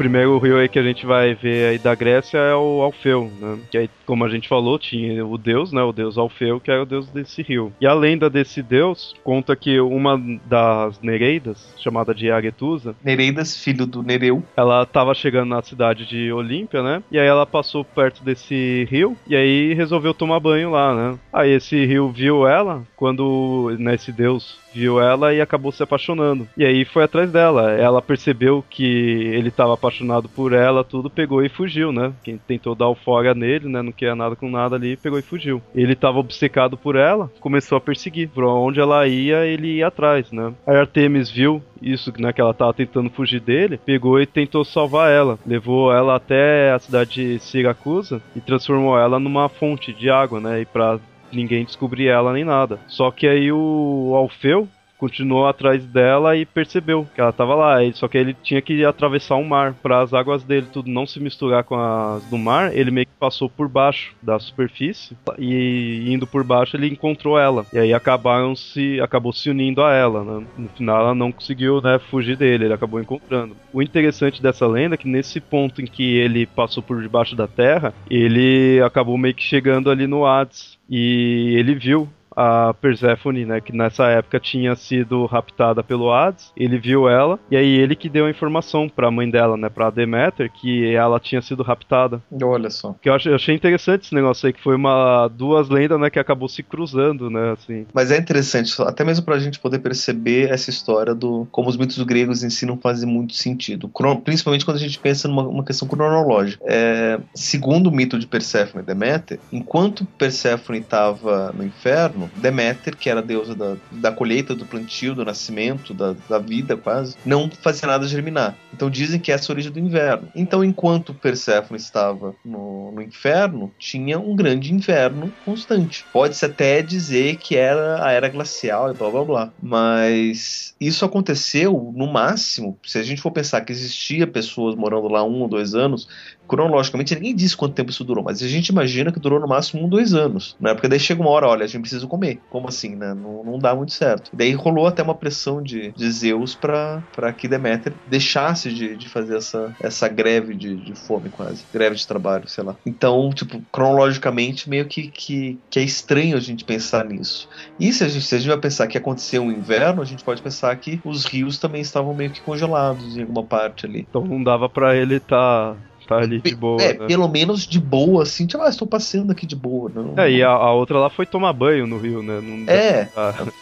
[0.00, 3.58] primeiro rio aí que a gente vai ver aí da Grécia é o Alfeu, né?
[3.70, 5.82] Que aí, como a gente falou, tinha o deus, né?
[5.82, 7.70] O deus Alfeu, que era o deus desse rio.
[7.78, 13.84] E a lenda desse deus conta que uma das Nereidas, chamada de Aretusa, Nereidas, filho
[13.84, 14.42] do Nereu.
[14.56, 17.02] ela tava chegando na cidade de Olímpia, né?
[17.12, 21.18] E aí ela passou perto desse rio e aí resolveu tomar banho lá, né?
[21.30, 26.48] Aí esse rio viu ela, quando né, esse deus viu ela e acabou se apaixonando.
[26.56, 27.72] E aí foi atrás dela.
[27.72, 32.12] Ela percebeu que ele estava apaixonado por ela, tudo, pegou e fugiu, né?
[32.22, 33.82] Quem tentou dar o fora nele, né?
[33.82, 35.62] Não queria nada com nada ali, pegou e fugiu.
[35.74, 38.28] Ele estava obcecado por ela, começou a perseguir.
[38.28, 40.52] Por onde ela ia, ele ia atrás, né?
[40.66, 42.32] Aí Artemis viu isso, né?
[42.32, 45.38] Que ela tava tentando fugir dele, pegou e tentou salvar ela.
[45.46, 50.60] Levou ela até a cidade de Siracusa e transformou ela numa fonte de água, né?
[50.60, 50.98] E pra
[51.32, 52.78] ninguém descobrir ela nem nada.
[52.86, 54.68] Só que aí o Alfeu
[55.00, 57.78] continuou atrás dela e percebeu que ela tava lá.
[57.94, 61.18] Só que ele tinha que atravessar um mar para as águas dele tudo não se
[61.18, 62.76] misturar com as do mar.
[62.76, 67.64] Ele meio que passou por baixo da superfície e indo por baixo ele encontrou ela.
[67.72, 70.22] E aí acabaram se acabou se unindo a ela.
[70.22, 70.46] Né?
[70.58, 72.66] No final ela não conseguiu né, fugir dele.
[72.66, 73.56] Ele acabou encontrando.
[73.72, 77.48] O interessante dessa lenda é que nesse ponto em que ele passou por debaixo da
[77.48, 82.08] terra, ele acabou meio que chegando ali no Hades e ele viu
[82.40, 86.52] a Persephone, né, que nessa época tinha sido raptada pelo Hades.
[86.56, 89.68] Ele viu ela e aí ele que deu a informação para a mãe dela, né,
[89.68, 92.22] para Demeter, que ela tinha sido raptada.
[92.42, 92.94] Olha só.
[93.02, 96.08] Que eu achei, eu achei interessante esse negócio aí que foi uma duas lendas, né,
[96.08, 97.86] que acabou se cruzando, né, assim.
[97.92, 102.02] Mas é interessante, até mesmo pra gente poder perceber essa história do como os mitos
[102.04, 103.90] gregos em si não fazem muito sentido,
[104.24, 106.64] principalmente quando a gente pensa numa questão cronológica.
[106.66, 113.08] É, segundo o mito de Perséfone e Deméter, enquanto Perséfone estava no inferno, Deméter, que
[113.08, 117.50] era a deusa da, da colheita, do plantio, do nascimento, da, da vida quase, não
[117.50, 118.56] fazia nada germinar.
[118.72, 120.28] Então dizem que essa é a origem do inverno.
[120.34, 126.04] Então, enquanto Perséfone estava no, no inferno, tinha um grande inverno constante.
[126.12, 129.52] Pode-se até dizer que era a era glacial e blá blá blá.
[129.62, 135.22] Mas isso aconteceu no máximo, se a gente for pensar que existia pessoas morando lá
[135.24, 136.08] um ou dois anos,
[136.50, 139.84] cronologicamente, ninguém disse quanto tempo isso durou, mas a gente imagina que durou no máximo
[139.84, 140.74] um, dois anos, né?
[140.74, 142.40] Porque daí chega uma hora, olha, a gente precisa comer.
[142.50, 143.14] Como assim, né?
[143.14, 144.32] Não, não dá muito certo.
[144.32, 149.36] daí rolou até uma pressão de, de Zeus para que Deméter deixasse de, de fazer
[149.36, 151.62] essa, essa greve de, de fome, quase.
[151.72, 152.74] Greve de trabalho, sei lá.
[152.84, 157.48] Então, tipo, cronologicamente, meio que, que, que é estranho a gente pensar nisso.
[157.78, 160.24] E se a, gente, se a gente vai pensar que aconteceu um inverno, a gente
[160.24, 164.04] pode pensar que os rios também estavam meio que congelados em alguma parte ali.
[164.10, 166.82] Então não dava para ele estar tá tá ali de boa.
[166.82, 167.06] É, né?
[167.06, 169.90] pelo menos de boa, assim, tipo, ah, estou passeando aqui de boa.
[169.94, 172.40] Não, é, e a, a, outra lá foi tomar banho no rio, né?
[172.42, 173.08] Não é,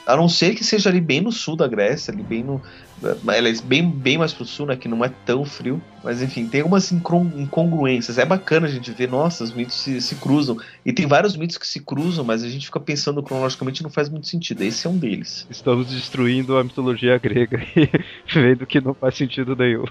[0.06, 2.62] a não ser que seja ali bem no sul da Grécia, ali bem no,
[3.02, 4.76] ela é bem, bem mais pro sul, né?
[4.76, 5.80] Que não é tão frio.
[6.02, 8.18] Mas enfim, tem algumas incongruências.
[8.18, 10.56] É bacana a gente ver, nossa, os mitos se, se cruzam.
[10.84, 14.08] E tem vários mitos que se cruzam, mas a gente fica pensando cronologicamente não faz
[14.08, 14.62] muito sentido.
[14.62, 15.46] Esse é um deles.
[15.50, 17.88] Estamos destruindo a mitologia grega e
[18.34, 19.84] vendo que não faz sentido nenhum.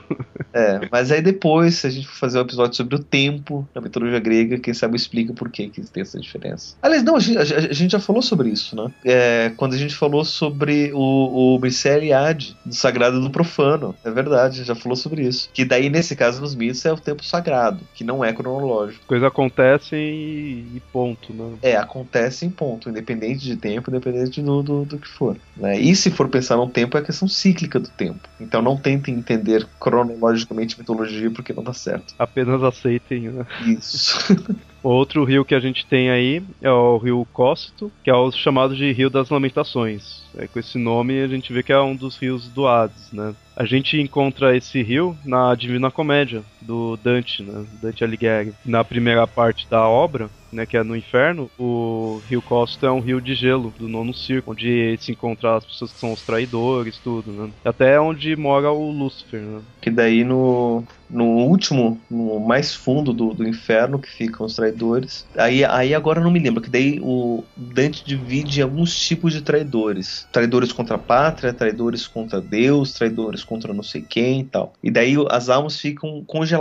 [0.54, 3.82] É, mas aí depois, se a gente for fazer um episódio sobre o tempo na
[3.82, 6.76] mitologia grega, quem sabe explica por que, que tem essa diferença.
[6.82, 8.92] Aliás, não, a gente, a, a gente já falou sobre isso, né?
[9.06, 13.96] É, quando a gente falou sobre o, o Bricelliade, do Sagrado sagrado do profano.
[14.04, 15.50] É verdade, já falou sobre isso.
[15.54, 19.04] Que daí, nesse caso, nos mitos, é o tempo sagrado, que não é cronológico.
[19.08, 21.58] Coisas acontecem e ponto, né?
[21.62, 25.36] É, acontece em ponto, independente de tempo, independente do, do, do que for.
[25.56, 25.80] Né?
[25.80, 28.20] E se for pensar no tempo, é a questão cíclica do tempo.
[28.40, 32.14] Então não tentem entender cronologicamente mitologia, porque não dá certo.
[32.20, 33.46] Apenas aceitem, né?
[33.66, 34.18] Isso.
[34.84, 38.76] Outro rio que a gente tem aí é o rio Cócito, que é o chamado
[38.76, 40.24] de Rio das Lamentações.
[40.38, 43.34] É, com esse nome a gente vê que é um dos rios do Hades, né?
[43.56, 47.66] A gente encontra esse rio na Divina Comédia, do Dante, né?
[47.82, 48.54] Dante Alighieri.
[48.66, 53.00] Na primeira parte da obra, né, que é no inferno, o rio Costa é um
[53.00, 56.98] rio de gelo do nono circo, onde se encontra as pessoas que são os traidores,
[56.98, 57.50] tudo, né?
[57.64, 59.62] Até onde mora o Lúcifer, né?
[59.82, 65.26] Que daí no, no último, no mais fundo do, do inferno que ficam os traidores.
[65.36, 70.28] Aí, aí agora não me lembro, que daí o Dante divide alguns tipos de traidores.
[70.32, 74.74] Traidores contra a pátria, traidores contra Deus, traidores contra não sei quem e tal.
[74.84, 76.57] E daí as almas ficam congeladas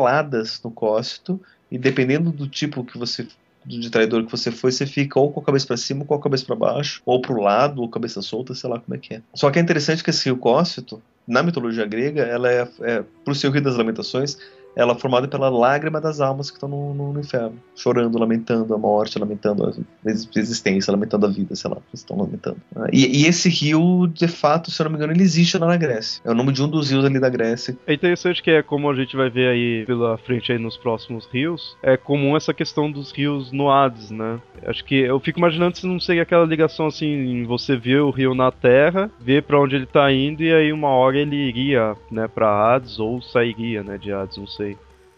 [0.62, 3.26] no cócito e dependendo do tipo que você
[3.66, 6.14] de traidor que você foi, você fica ou com a cabeça para cima, ou com
[6.14, 9.14] a cabeça para baixo, ou pro lado, ou cabeça solta, sei lá como é que
[9.14, 9.22] é.
[9.34, 13.34] Só que é interessante que esse rio Cócito, na mitologia grega, ela é, é pro
[13.34, 14.38] seu rio das lamentações,
[14.76, 18.74] ela é formada pela lágrima das almas que estão no, no, no, inferno, chorando, lamentando
[18.74, 22.58] a morte, lamentando a existência, lamentando a vida, sei lá, estão lamentando.
[22.92, 25.76] E, e, esse rio, de fato, se eu não me engano, ele existe lá na
[25.76, 26.20] Grécia.
[26.24, 27.76] É o nome de um dos rios ali da Grécia.
[27.86, 31.26] É interessante que é como a gente vai ver aí pela frente aí nos próximos
[31.32, 34.38] rios, é comum essa questão dos rios no Hades, né?
[34.66, 38.34] Acho que eu fico imaginando se não seria aquela ligação assim, você vê o rio
[38.34, 42.28] na Terra, vê para onde ele tá indo e aí uma hora ele iria, né,
[42.28, 44.65] para Hades ou sairia, né, de Hades, não sei.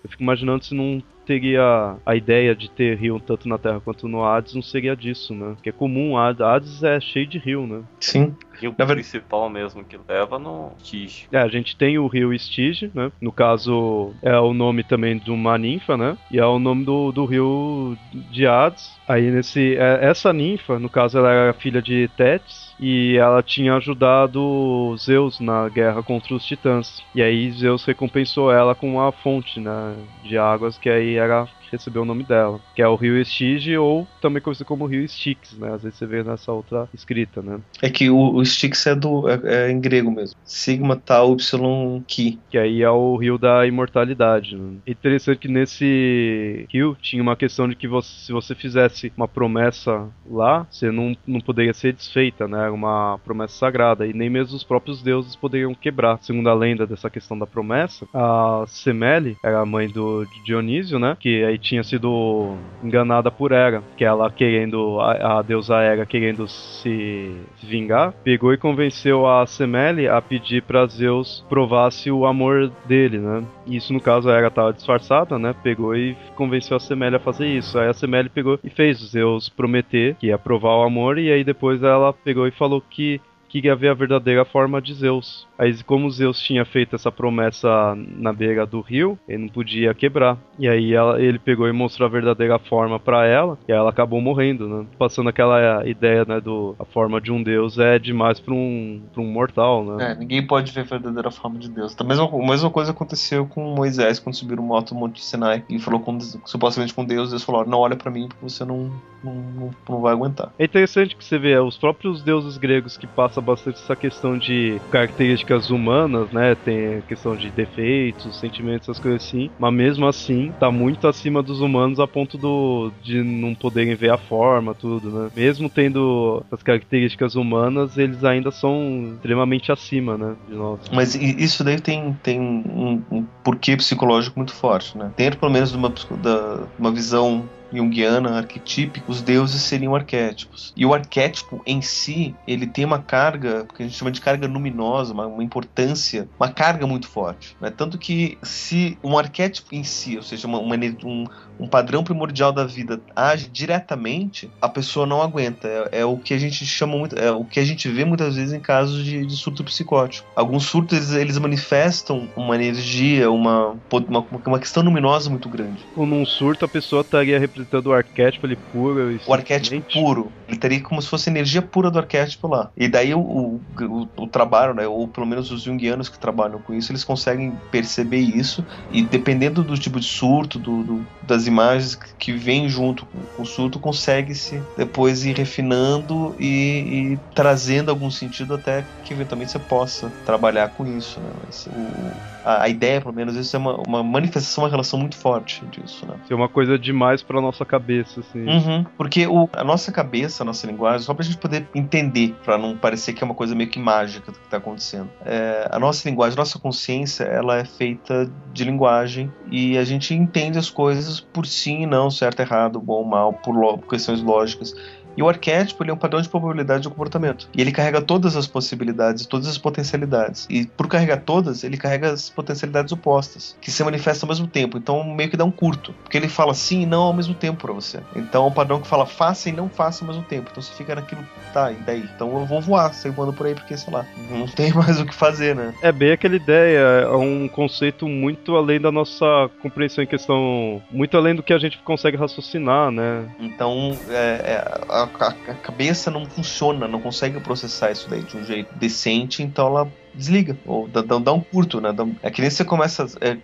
[0.09, 4.09] Eu fico imaginando se não teria a ideia de ter rio tanto na Terra quanto
[4.09, 5.53] no Hades, não seria disso, né?
[5.55, 7.83] Porque é comum, Hades é cheio de rio, né?
[8.01, 8.35] Sim.
[8.55, 11.29] Rio na principal mesmo que leva no Stige.
[11.31, 13.13] É, a gente tem o rio Stige, né?
[13.21, 16.17] No caso, é o nome também de uma ninfa, né?
[16.31, 17.97] E é o nome do, do rio
[18.31, 18.97] de Hades.
[19.07, 19.77] Aí nesse.
[19.77, 25.41] É, essa ninfa, no caso, ela era filha de Tétis e ela tinha ajudado Zeus
[25.41, 27.03] na guerra contra os titãs.
[27.15, 32.03] E aí Zeus recompensou ela com uma fonte né, de águas que aí era recebeu
[32.03, 35.73] o nome dela, que é o rio Estige ou também conhecido como rio Styx, né?
[35.73, 37.61] Às vezes você vê nessa outra escrita, né?
[37.83, 40.37] É que o, o Styx é, do, é, é em grego mesmo.
[40.45, 42.39] Sigma Tau Y Ki.
[42.51, 44.57] Que aí é o rio da imortalidade.
[44.57, 44.77] Né?
[44.87, 49.29] É interessante que nesse rio tinha uma questão de que você, se você fizesse uma
[49.29, 52.59] promessa lá, você não, não poderia ser desfeita, né?
[52.59, 54.07] Era uma promessa sagrada.
[54.07, 56.19] E nem mesmo os próprios deuses poderiam quebrar.
[56.23, 61.17] Segundo a lenda dessa questão da promessa, a Semele era a mãe do Dionísio, né?
[61.19, 66.47] Que aí tinha sido enganada por Hera, que ela querendo, a, a deusa Hera querendo
[66.49, 73.19] se vingar, pegou e convenceu a Semele a pedir para Zeus provasse o amor dele,
[73.19, 73.45] né?
[73.67, 75.55] Isso no caso a Hera estava disfarçada, né?
[75.63, 77.79] Pegou e convenceu a Semele a fazer isso.
[77.79, 81.45] Aí a Semele pegou e fez Zeus prometer que ia provar o amor e aí
[81.45, 85.48] depois ela pegou e falou que que ia ver a verdadeira forma de Zeus.
[85.59, 90.39] Aí, como Zeus tinha feito essa promessa na beira do rio, ele não podia quebrar.
[90.57, 94.21] E aí ela, ele pegou e mostrou a verdadeira forma para ela, e ela acabou
[94.21, 94.87] morrendo, né?
[94.97, 99.21] Passando aquela ideia, né, do a forma de um deus é demais para um, pra
[99.21, 100.13] um mortal, né?
[100.13, 101.97] É, ninguém pode ver a verdadeira forma de Deus.
[101.99, 105.79] A mesma, a mesma coisa aconteceu com Moisés quando subiram o alto Monte Sinai e
[105.81, 108.93] falou com, supostamente com Deus, Deus falou: "Não olha para mim porque você não,
[109.25, 110.53] não, não, não vai aguentar".
[110.59, 114.81] É interessante que você vê os próprios deuses gregos que passam bastante essa questão de
[114.91, 116.55] características características humanas, né?
[116.55, 119.51] Tem a questão de defeitos, sentimentos, essas coisas assim.
[119.59, 124.11] Mas mesmo assim, tá muito acima dos humanos a ponto do, de não poderem ver
[124.11, 125.31] a forma, tudo, né?
[125.35, 130.37] Mesmo tendo as características humanas, eles ainda são extremamente acima, né?
[130.49, 130.81] De nós.
[130.93, 135.11] Mas isso daí tem, tem um, um porquê psicológico muito forte, né?
[135.17, 135.93] Dentro, pelo menos, de uma,
[136.23, 140.73] da, uma visão junguiana, arquetípico, os deuses seriam arquétipos.
[140.77, 144.47] E o arquétipo em si, ele tem uma carga, que a gente chama de carga
[144.47, 147.57] luminosa, uma, uma importância, uma carga muito forte.
[147.61, 147.71] Né?
[147.71, 151.25] Tanto que se um arquétipo em si, ou seja, uma, uma, um,
[151.59, 155.69] um padrão primordial da vida age diretamente, a pessoa não aguenta.
[155.69, 158.37] É, é, o que a gente chama muito, é o que a gente vê muitas
[158.37, 160.29] vezes em casos de, de surto psicótico.
[160.35, 165.85] Alguns surtos eles, eles manifestam uma energia, uma, uma, uma questão luminosa muito grande.
[165.97, 169.19] Num surto a pessoa estaria representando o arquétipo ali puro.
[169.27, 170.33] O arquétipo puro.
[170.47, 172.71] Ele estaria como se fosse energia pura do arquétipo lá.
[172.77, 176.59] E daí o, o, o, o trabalho, né, ou pelo menos os junguianos que trabalham
[176.61, 181.47] com isso, eles conseguem perceber isso e dependendo do tipo de surto, do, do das
[181.49, 188.11] imagens que vêm junto com o surto, consegue-se depois ir refinando e, e, trazendo algum
[188.11, 191.21] sentido até que eventualmente você possa trabalhar com isso.
[191.21, 191.31] Né?
[191.45, 192.13] Mas, o,
[192.45, 196.07] a, a, ideia, pelo menos, isso é uma, uma, manifestação, uma relação muito forte disso.
[196.07, 196.15] Né?
[196.29, 198.45] É uma coisa demais para nossa cabeça, assim.
[198.45, 202.35] Uhum, porque o, a nossa cabeça, a nossa linguagem, só para a gente poder entender,
[202.45, 205.11] para não parecer que é uma coisa meio que mágica que está acontecendo.
[205.25, 210.15] É, a nossa linguagem, a nossa consciência, ela é feita de linguagem e a gente
[210.15, 214.75] entende as coisas por sim e não, certo, errado, bom, mal, por, por questões lógicas.
[215.19, 217.49] E o arquétipo ele é um padrão de probabilidade de comportamento.
[217.53, 220.47] E ele carrega todas as possibilidades, todas as potencialidades.
[220.49, 224.79] E por carregar todas, ele carrega as potencialidades opostas, que se manifestam ao mesmo tempo.
[224.79, 225.93] Então meio que dá um curto.
[226.05, 227.99] Porque ele fala sim e não ao mesmo tempo para você.
[228.15, 230.51] Então é um padrão que fala faça e não faça ao mesmo tempo.
[230.53, 232.09] Então você fica naquilo, tá, e daí?
[232.15, 235.05] Então eu vou voar, sair voando por aí, porque, sei lá, não tem mais o
[235.05, 235.75] que fazer, né?
[235.83, 241.17] É bem aquela ideia, é um conceito muito além da nossa compreensão em questão, muito
[241.17, 243.25] além do que a gente consegue raciocinar, né?
[243.41, 248.37] Então, é, é, a a, a, cabeça não funciona, não consegue processar isso daí de
[248.37, 251.93] um jeito decente, então ela desliga, ou dá, dá, um curto, né?
[251.93, 253.07] Dá, é que nem você começa.
[253.21, 253.37] É,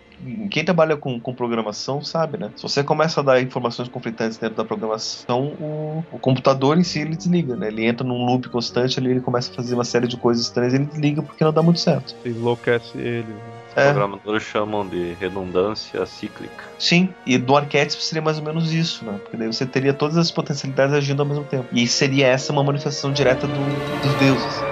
[0.49, 2.51] quem trabalha com, com programação sabe, né?
[2.55, 6.99] Se você começa a dar informações conflitantes dentro da programação, o, o computador em si
[6.99, 7.67] ele desliga, né?
[7.67, 10.73] Ele entra num loop constante ali, ele começa a fazer uma série de coisas estranhas
[10.73, 12.15] e ele desliga porque não dá muito certo.
[12.25, 13.27] Enlouquece ele.
[13.27, 13.54] Né?
[13.75, 13.91] Os é.
[13.91, 16.63] programadores chamam de redundância cíclica.
[16.79, 19.19] Sim, e do arquétipo seria mais ou menos isso, né?
[19.21, 21.65] Porque daí você teria todas as potencialidades agindo ao mesmo tempo.
[21.73, 24.63] E seria essa uma manifestação direta do, dos deuses.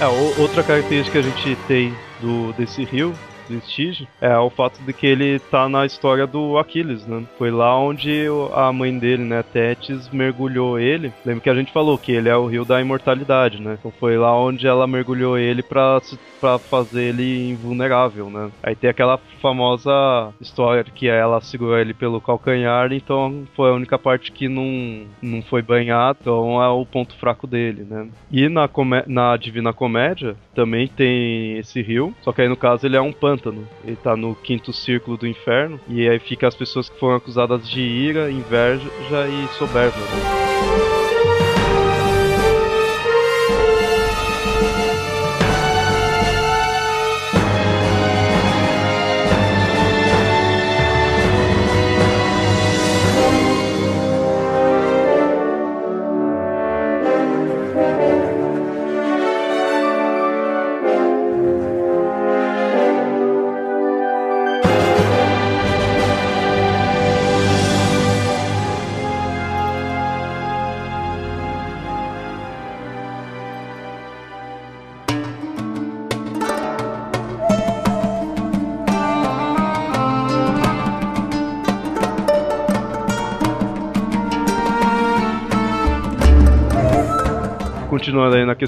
[0.00, 3.12] É, outra característica que a gente tem do, desse rio
[3.48, 7.24] Prestige é o fato de que ele tá na história do Aquiles, né?
[7.38, 11.12] Foi lá onde a mãe dele, né, Tétis, mergulhou ele.
[11.24, 13.76] Lembra que a gente falou que ele é o rio da imortalidade, né?
[13.78, 16.00] Então foi lá onde ela mergulhou ele pra,
[16.40, 18.50] pra fazer ele invulnerável, né?
[18.62, 23.98] Aí tem aquela famosa história que ela segurou ele pelo calcanhar, então foi a única
[23.98, 28.08] parte que não, não foi banhado, então é o ponto fraco dele, né?
[28.30, 28.68] E na,
[29.06, 33.12] na Divina Comédia também tem esse rio, só que aí no caso ele é um
[33.12, 33.64] pântano.
[33.84, 37.68] Ele tá no quinto círculo do inferno, e aí fica as pessoas que foram acusadas
[37.68, 38.88] de ira, inveja
[39.28, 39.96] e soberba.
[39.96, 40.97] Né?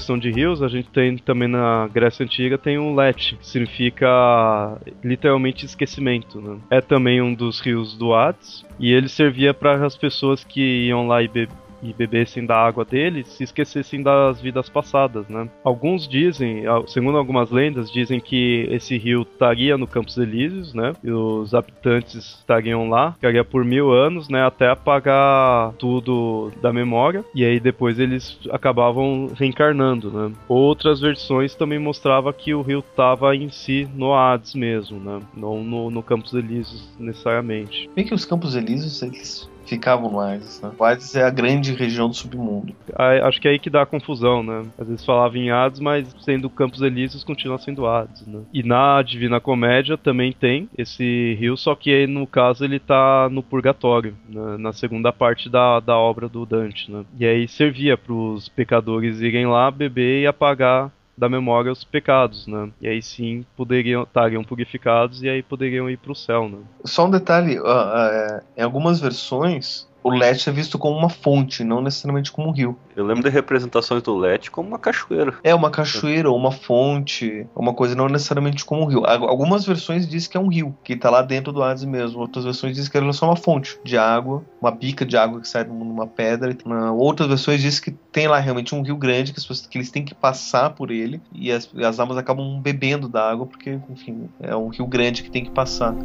[0.01, 4.77] Questão de rios, a gente tem também na Grécia Antiga tem um Lete, que significa
[5.03, 6.41] literalmente esquecimento.
[6.41, 6.57] Né?
[6.71, 11.05] É também um dos rios do Hades, e ele servia para as pessoas que iam
[11.05, 11.47] lá e be
[11.81, 15.49] e bebessem da água dele se esquecessem das vidas passadas, né?
[15.63, 20.93] Alguns dizem, segundo algumas lendas, dizem que esse rio estaria no Campos Elíseos, né?
[21.03, 24.45] E os habitantes estariam lá, ficaria por mil anos, né?
[24.45, 30.31] Até apagar tudo da memória e aí depois eles acabavam reencarnando, né?
[30.47, 35.19] Outras versões também mostrava que o rio estava em si no Hades mesmo, né?
[35.35, 37.89] Não no, no Campos Elíseos necessariamente.
[37.95, 40.37] Bem que os Campos Elíseos eles ficavam no né?
[40.77, 42.75] O é a grande região do submundo.
[43.23, 44.65] Acho que é aí que dá a confusão, né?
[44.77, 48.41] Às vezes falava em Hades, mas sendo Campos Elíseos continua sendo Hades, né?
[48.53, 53.29] E na Divina Comédia também tem esse rio, só que aí, no caso ele tá
[53.31, 54.57] no Purgatório, né?
[54.57, 57.05] na segunda parte da, da obra do Dante, né?
[57.17, 60.91] E aí servia para os pecadores irem lá beber e apagar
[61.21, 62.71] da memória os pecados, né?
[62.81, 66.57] E aí sim poderiam estariam purificados e aí poderiam ir para o céu, né?
[66.83, 71.63] Só um detalhe, uh, uh, em algumas versões o Lete é visto como uma fonte,
[71.63, 72.77] não necessariamente como um rio.
[72.95, 75.33] Eu lembro de representações do Lete como uma cachoeira.
[75.43, 79.05] É, uma cachoeira ou uma fonte, uma coisa não necessariamente como um rio.
[79.05, 82.19] Algumas versões dizem que é um rio, que está lá dentro do Hades mesmo.
[82.19, 85.47] Outras versões dizem que é só uma fonte de água, uma bica de água que
[85.47, 86.55] sai numa pedra.
[86.93, 89.91] Outras versões dizem que tem lá realmente um rio grande, que, as pessoas, que eles
[89.91, 94.29] têm que passar por ele, e as, as almas acabam bebendo da água, porque, enfim,
[94.39, 95.95] é um rio grande que tem que passar.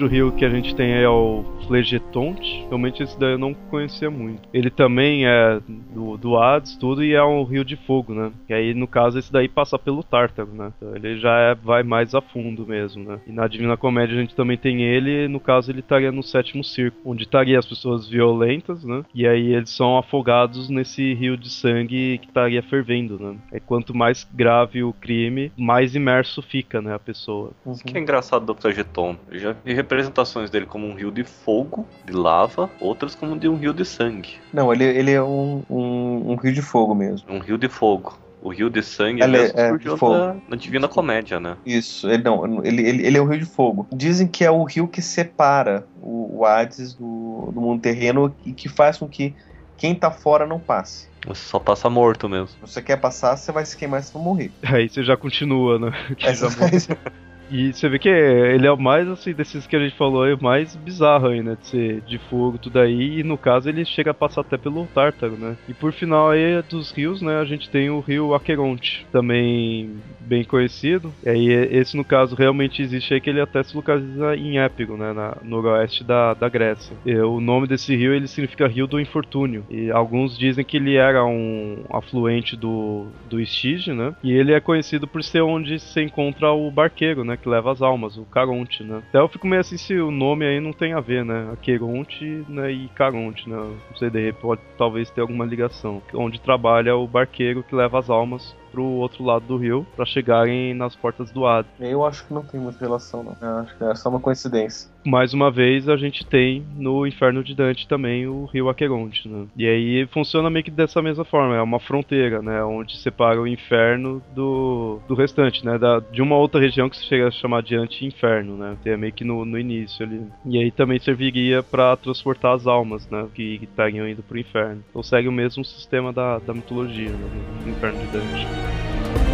[0.00, 2.64] Outro rio que a gente tem é o Flegetonte.
[2.68, 4.48] Realmente esse daí eu não conhecia muito.
[4.50, 8.32] Ele também é do, do Hades, tudo, e é um rio de fogo, né?
[8.48, 10.72] E aí, no caso, esse daí passa pelo Tártaro, né?
[10.74, 13.20] Então, ele já é, vai mais a fundo mesmo, né?
[13.26, 16.64] E na Divina Comédia a gente também tem ele, no caso, ele estaria no sétimo
[16.64, 19.04] círculo, onde estaria as pessoas violentas, né?
[19.14, 23.36] E aí eles são afogados nesse rio de sangue que estaria fervendo, né?
[23.52, 27.50] E quanto mais grave o crime, mais imerso fica, né, a pessoa.
[27.66, 29.14] Isso que é engraçado do Flegeton.
[29.30, 33.48] Eu já vi representações dele como um rio de fogo de lava, outras como de
[33.48, 34.36] um rio de sangue.
[34.52, 37.28] Não, ele, ele é um, um, um rio de fogo mesmo.
[37.28, 38.16] Um rio de fogo.
[38.40, 41.58] O rio de sangue ele mesmo é, surgiu na, na, Divina Comédia, né?
[41.66, 43.86] Isso, ele, não, ele, ele, ele é o rio de fogo.
[43.92, 48.52] Dizem que é o rio que separa o, o Hades do, do mundo terreno e
[48.52, 49.34] que faz com que
[49.76, 51.08] quem tá fora não passe.
[51.26, 52.48] Você só passa morto mesmo.
[52.48, 54.50] Se você quer passar, você vai se queimar e você vai morrer.
[54.62, 55.92] Aí você já continua, né?
[56.22, 56.32] É,
[57.50, 60.34] E você vê que ele é o mais, assim, desses que a gente falou, é
[60.34, 61.56] o mais bizarro aí, né?
[61.60, 63.20] De ser de fogo, tudo aí.
[63.20, 65.56] E no caso ele chega a passar até pelo Tártaro, né?
[65.68, 67.38] E por final aí dos rios, né?
[67.38, 71.12] A gente tem o rio Aqueronte, também bem conhecido.
[71.24, 74.96] E aí esse no caso realmente existe aí que ele até se localiza em Épiro,
[74.96, 75.12] né?
[75.12, 76.96] Na, no noroeste da, da Grécia.
[77.04, 79.64] E o nome desse rio ele significa Rio do Infortúnio.
[79.68, 84.14] E alguns dizem que ele era um afluente do, do Estige, né?
[84.22, 87.36] E ele é conhecido por ser onde se encontra o barqueiro, né?
[87.40, 89.02] Que leva as almas, o Caronte, né?
[89.08, 91.50] Até eu fico meio assim se o nome aí não tem a ver, né?
[91.52, 93.56] Aqueronte né, e Caronte, né?
[93.56, 96.02] Não sei, de repente pode talvez ter alguma ligação.
[96.14, 100.74] Onde trabalha o barqueiro que leva as almas pro outro lado do rio para chegarem
[100.74, 101.70] nas portas do Hades.
[101.78, 103.36] Eu acho que não tem muita relação, não.
[103.40, 104.90] Eu acho que é só uma coincidência.
[105.04, 109.46] mais uma vez, a gente tem no Inferno de Dante também o rio Aqueronte, né?
[109.56, 112.62] E aí funciona meio que dessa mesma forma, é uma fronteira, né?
[112.62, 115.78] Onde separa o inferno do, do restante, né?
[115.78, 118.76] Da, de uma outra região que se chega a chamar de anti-inferno, né?
[118.82, 120.26] Que é meio que no, no início ali.
[120.44, 123.26] E aí também serviria para transportar as almas, né?
[123.34, 124.82] Que estariam indo pro inferno.
[124.90, 127.30] Então segue o mesmo sistema da, da mitologia, né?
[127.64, 128.59] Do Inferno de Dante.
[128.62, 129.29] Thank you.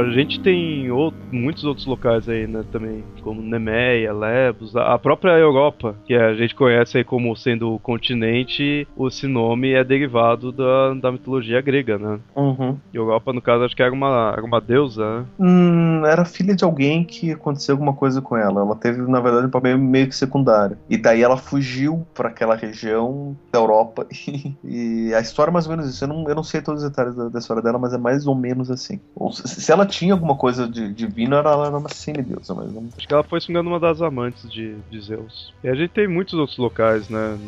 [0.00, 5.32] A gente tem outro, muitos outros locais aí, né, também, como Nemeia, Lebos, a própria
[5.32, 10.94] Europa, que a gente conhece aí como sendo o continente, esse nome é derivado da,
[10.94, 12.18] da mitologia grega, né?
[12.34, 12.76] Uhum.
[12.92, 15.26] Europa, no caso, acho que era uma, era uma deusa, né?
[15.38, 18.60] Hum, era filha de alguém que aconteceu alguma coisa com ela.
[18.60, 20.76] Ela teve, na verdade, um papel meio que secundário.
[20.88, 24.06] E daí ela fugiu para aquela região da Europa.
[24.64, 26.04] e a história é mais ou menos isso.
[26.04, 28.26] Eu não, eu não sei todos os detalhes da, da história dela, mas é mais
[28.26, 29.00] ou menos assim.
[29.14, 32.88] Ou, se, se ela tinha alguma coisa de divino, ela era uma semideusa, mas não.
[32.96, 35.52] Acho que ela foi, se não uma das amantes de, de Zeus.
[35.62, 37.38] E a gente tem muitos outros locais, né?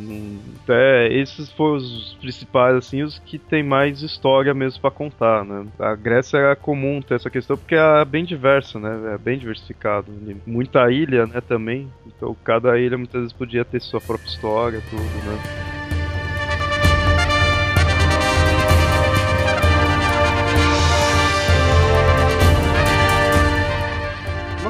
[0.63, 5.67] Até esses foram os principais, assim, os que tem mais história mesmo para contar, né?
[5.79, 9.15] A Grécia era comum ter essa questão porque é bem diversa, né?
[9.15, 10.13] É bem diversificado.
[10.47, 11.89] Muita ilha, né, também.
[12.07, 15.72] Então cada ilha muitas vezes podia ter sua própria história, tudo, né?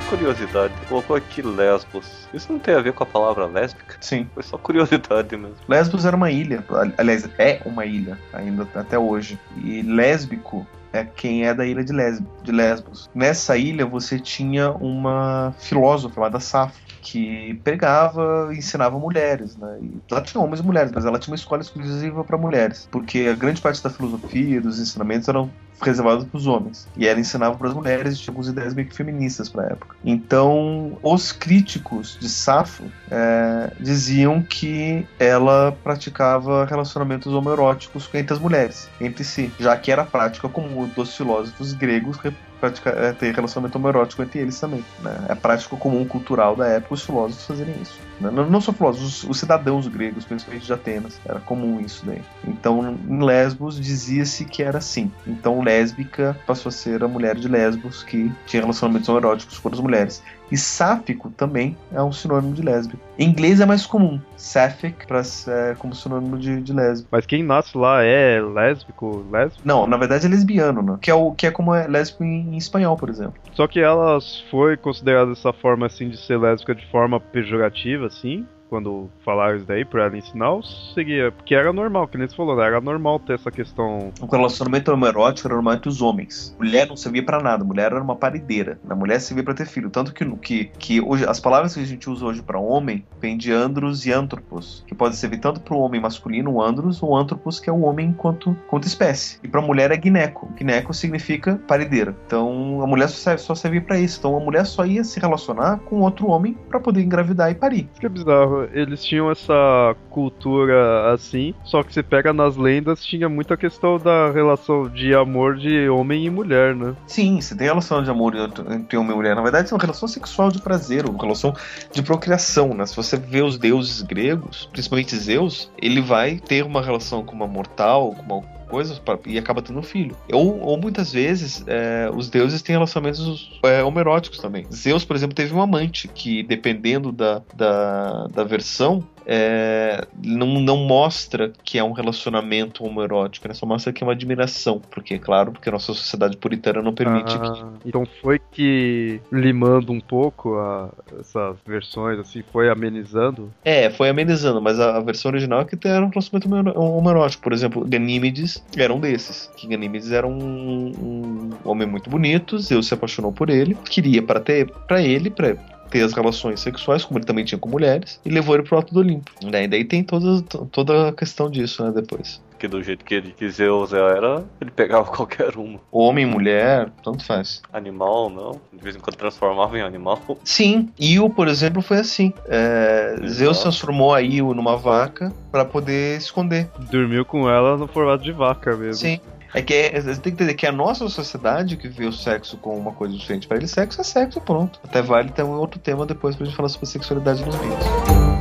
[0.02, 2.28] Curiosidade, colocou aqui Lesbos.
[2.32, 3.96] Isso não tem a ver com a palavra lésbica?
[4.00, 4.28] Sim.
[4.34, 5.56] Foi só curiosidade mesmo.
[5.68, 6.64] Lesbos era uma ilha.
[6.98, 9.38] Aliás, é uma ilha, ainda até hoje.
[9.56, 13.10] E lésbico é quem é da ilha de, Lesb de Lesbos.
[13.14, 19.78] Nessa ilha você tinha uma filósofa chamada Safo, que pregava e ensinava mulheres, né?
[19.82, 23.28] E lá tinha homens e mulheres, mas ela tinha uma escola exclusiva para mulheres, porque
[23.30, 26.88] a grande parte da filosofia e dos ensinamentos eram reservados para os homens.
[26.96, 29.66] E ela ensinava para as mulheres e tinha algumas ideias meio que feministas para a
[29.66, 29.96] época.
[30.04, 38.88] Então, os críticos de Safo é, diziam que ela praticava relacionamentos homoeróticos entre as mulheres,
[39.00, 42.16] entre si, já que era prática comum dos filósofos gregos
[42.62, 44.84] praticar, é, ter relacionamento homoerótico entre eles também.
[45.00, 45.26] Né?
[45.28, 47.98] É prática comum cultural da época os filósofos fazerem isso.
[48.20, 48.30] Né?
[48.30, 52.22] Não, não só filósofos, os, os cidadãos gregos, principalmente de Atenas, era comum isso daí.
[52.46, 55.10] Então, em Lesbos dizia-se que era assim.
[55.26, 59.80] Então, lésbica passou a ser a mulher de Lesbos que tinha relacionamentos homoeróticos com as
[59.80, 60.22] mulheres.
[60.52, 63.02] E sáfico também é um sinônimo de lésbico.
[63.18, 67.08] Em inglês é mais comum, sapphic, pra, é, como sinônimo de, de lésbico.
[67.10, 69.62] Mas quem nasce lá é lésbico, lésbico?
[69.64, 70.98] Não, na verdade é lesbiano, né?
[71.00, 73.32] Que é, o, que é como é lésbico em, em espanhol, por exemplo.
[73.54, 74.18] Só que ela
[74.50, 78.46] foi considerada dessa forma assim de ser lésbica de forma pejorativa, assim?
[78.72, 81.30] Quando falaram isso daí pra ela ensinar, ou seguia?
[81.30, 82.64] Porque era normal, que nem você falou, né?
[82.64, 84.10] Era normal ter essa questão.
[84.18, 86.56] O relacionamento homoerótico era normal entre os homens.
[86.58, 88.80] Mulher não servia pra nada, mulher era uma parideira.
[88.88, 89.90] A mulher servia pra ter filho.
[89.90, 93.36] Tanto que, que, que hoje, as palavras que a gente usa hoje pra homem vêm
[93.36, 97.60] de andros e antropos, que pode servir tanto pro homem masculino, o andros, ou antropos,
[97.60, 99.38] que é o homem enquanto, enquanto espécie.
[99.42, 100.50] E pra mulher é gineco.
[100.56, 102.16] Gineco significa parideira.
[102.26, 104.18] Então a mulher só, serve, só servia pra isso.
[104.18, 107.86] Então a mulher só ia se relacionar com outro homem pra poder engravidar e parir.
[107.92, 108.61] Isso que é bizarro.
[108.72, 114.30] Eles tinham essa cultura assim, só que você pega nas lendas, tinha muita questão da
[114.30, 116.94] relação de amor de homem e mulher, né?
[117.06, 119.34] Sim, você tem relação de amor entre homem e mulher.
[119.34, 121.54] Na verdade, é uma relação sexual de prazer, uma relação
[121.92, 122.86] de procriação, né?
[122.86, 127.46] Se você vê os deuses gregos, principalmente Zeus, ele vai ter uma relação com uma
[127.46, 130.16] mortal, com uma coisas pra- e acaba tendo um filho.
[130.32, 134.64] Ou, ou muitas vezes é, os deuses têm relacionamentos é, homeróticos também.
[134.72, 140.76] Zeus, por exemplo, teve um amante que, dependendo da, da, da versão, é, não, não
[140.78, 143.54] mostra que é um relacionamento homoerótico, né?
[143.54, 144.80] Só mostra que é uma admiração.
[144.90, 149.20] Porque, é claro, porque a nossa sociedade puritana não permite que Ah, então foi que
[149.30, 153.50] limando um pouco a- essas versões, assim, foi amenizando.
[153.64, 156.48] É, foi amenizando, mas a, a versão original é que era um relacionamento
[156.78, 157.42] homo- homoerótico.
[157.42, 159.50] Por exemplo, Ganímedes era um desses.
[159.56, 164.40] Que Ganímedes era um, um homem muito bonito, Zeus se apaixonou por ele, queria para
[164.40, 165.56] ter para ele, para
[165.92, 168.94] ter as relações sexuais, como ele também tinha com mulheres, e levou ele pro Alto
[168.94, 169.30] do Olimpo.
[169.44, 169.64] Né?
[169.64, 172.40] E daí tem toda, toda a questão disso, né, depois.
[172.50, 175.80] Porque do jeito que ele quis Zeus era, ele pegava qualquer uma.
[175.90, 177.60] Homem, mulher, tanto faz.
[177.72, 178.60] Animal, não.
[178.72, 180.20] De vez em quando transformava em animal.
[180.44, 182.32] Sim, Io, por exemplo, foi assim.
[182.46, 183.16] É.
[183.26, 186.68] Zeus transformou a Io numa vaca para poder esconder.
[186.90, 188.94] Dormiu com ela no formato de vaca mesmo.
[188.94, 189.20] Sim.
[189.54, 192.12] É que é, você tem que entender que é a nossa sociedade que vê o
[192.12, 193.46] sexo como uma coisa diferente.
[193.46, 194.80] Para ele, sexo é sexo pronto.
[194.82, 198.31] Até vale ter um outro tema depois pra gente falar sobre sexualidade nos mitos.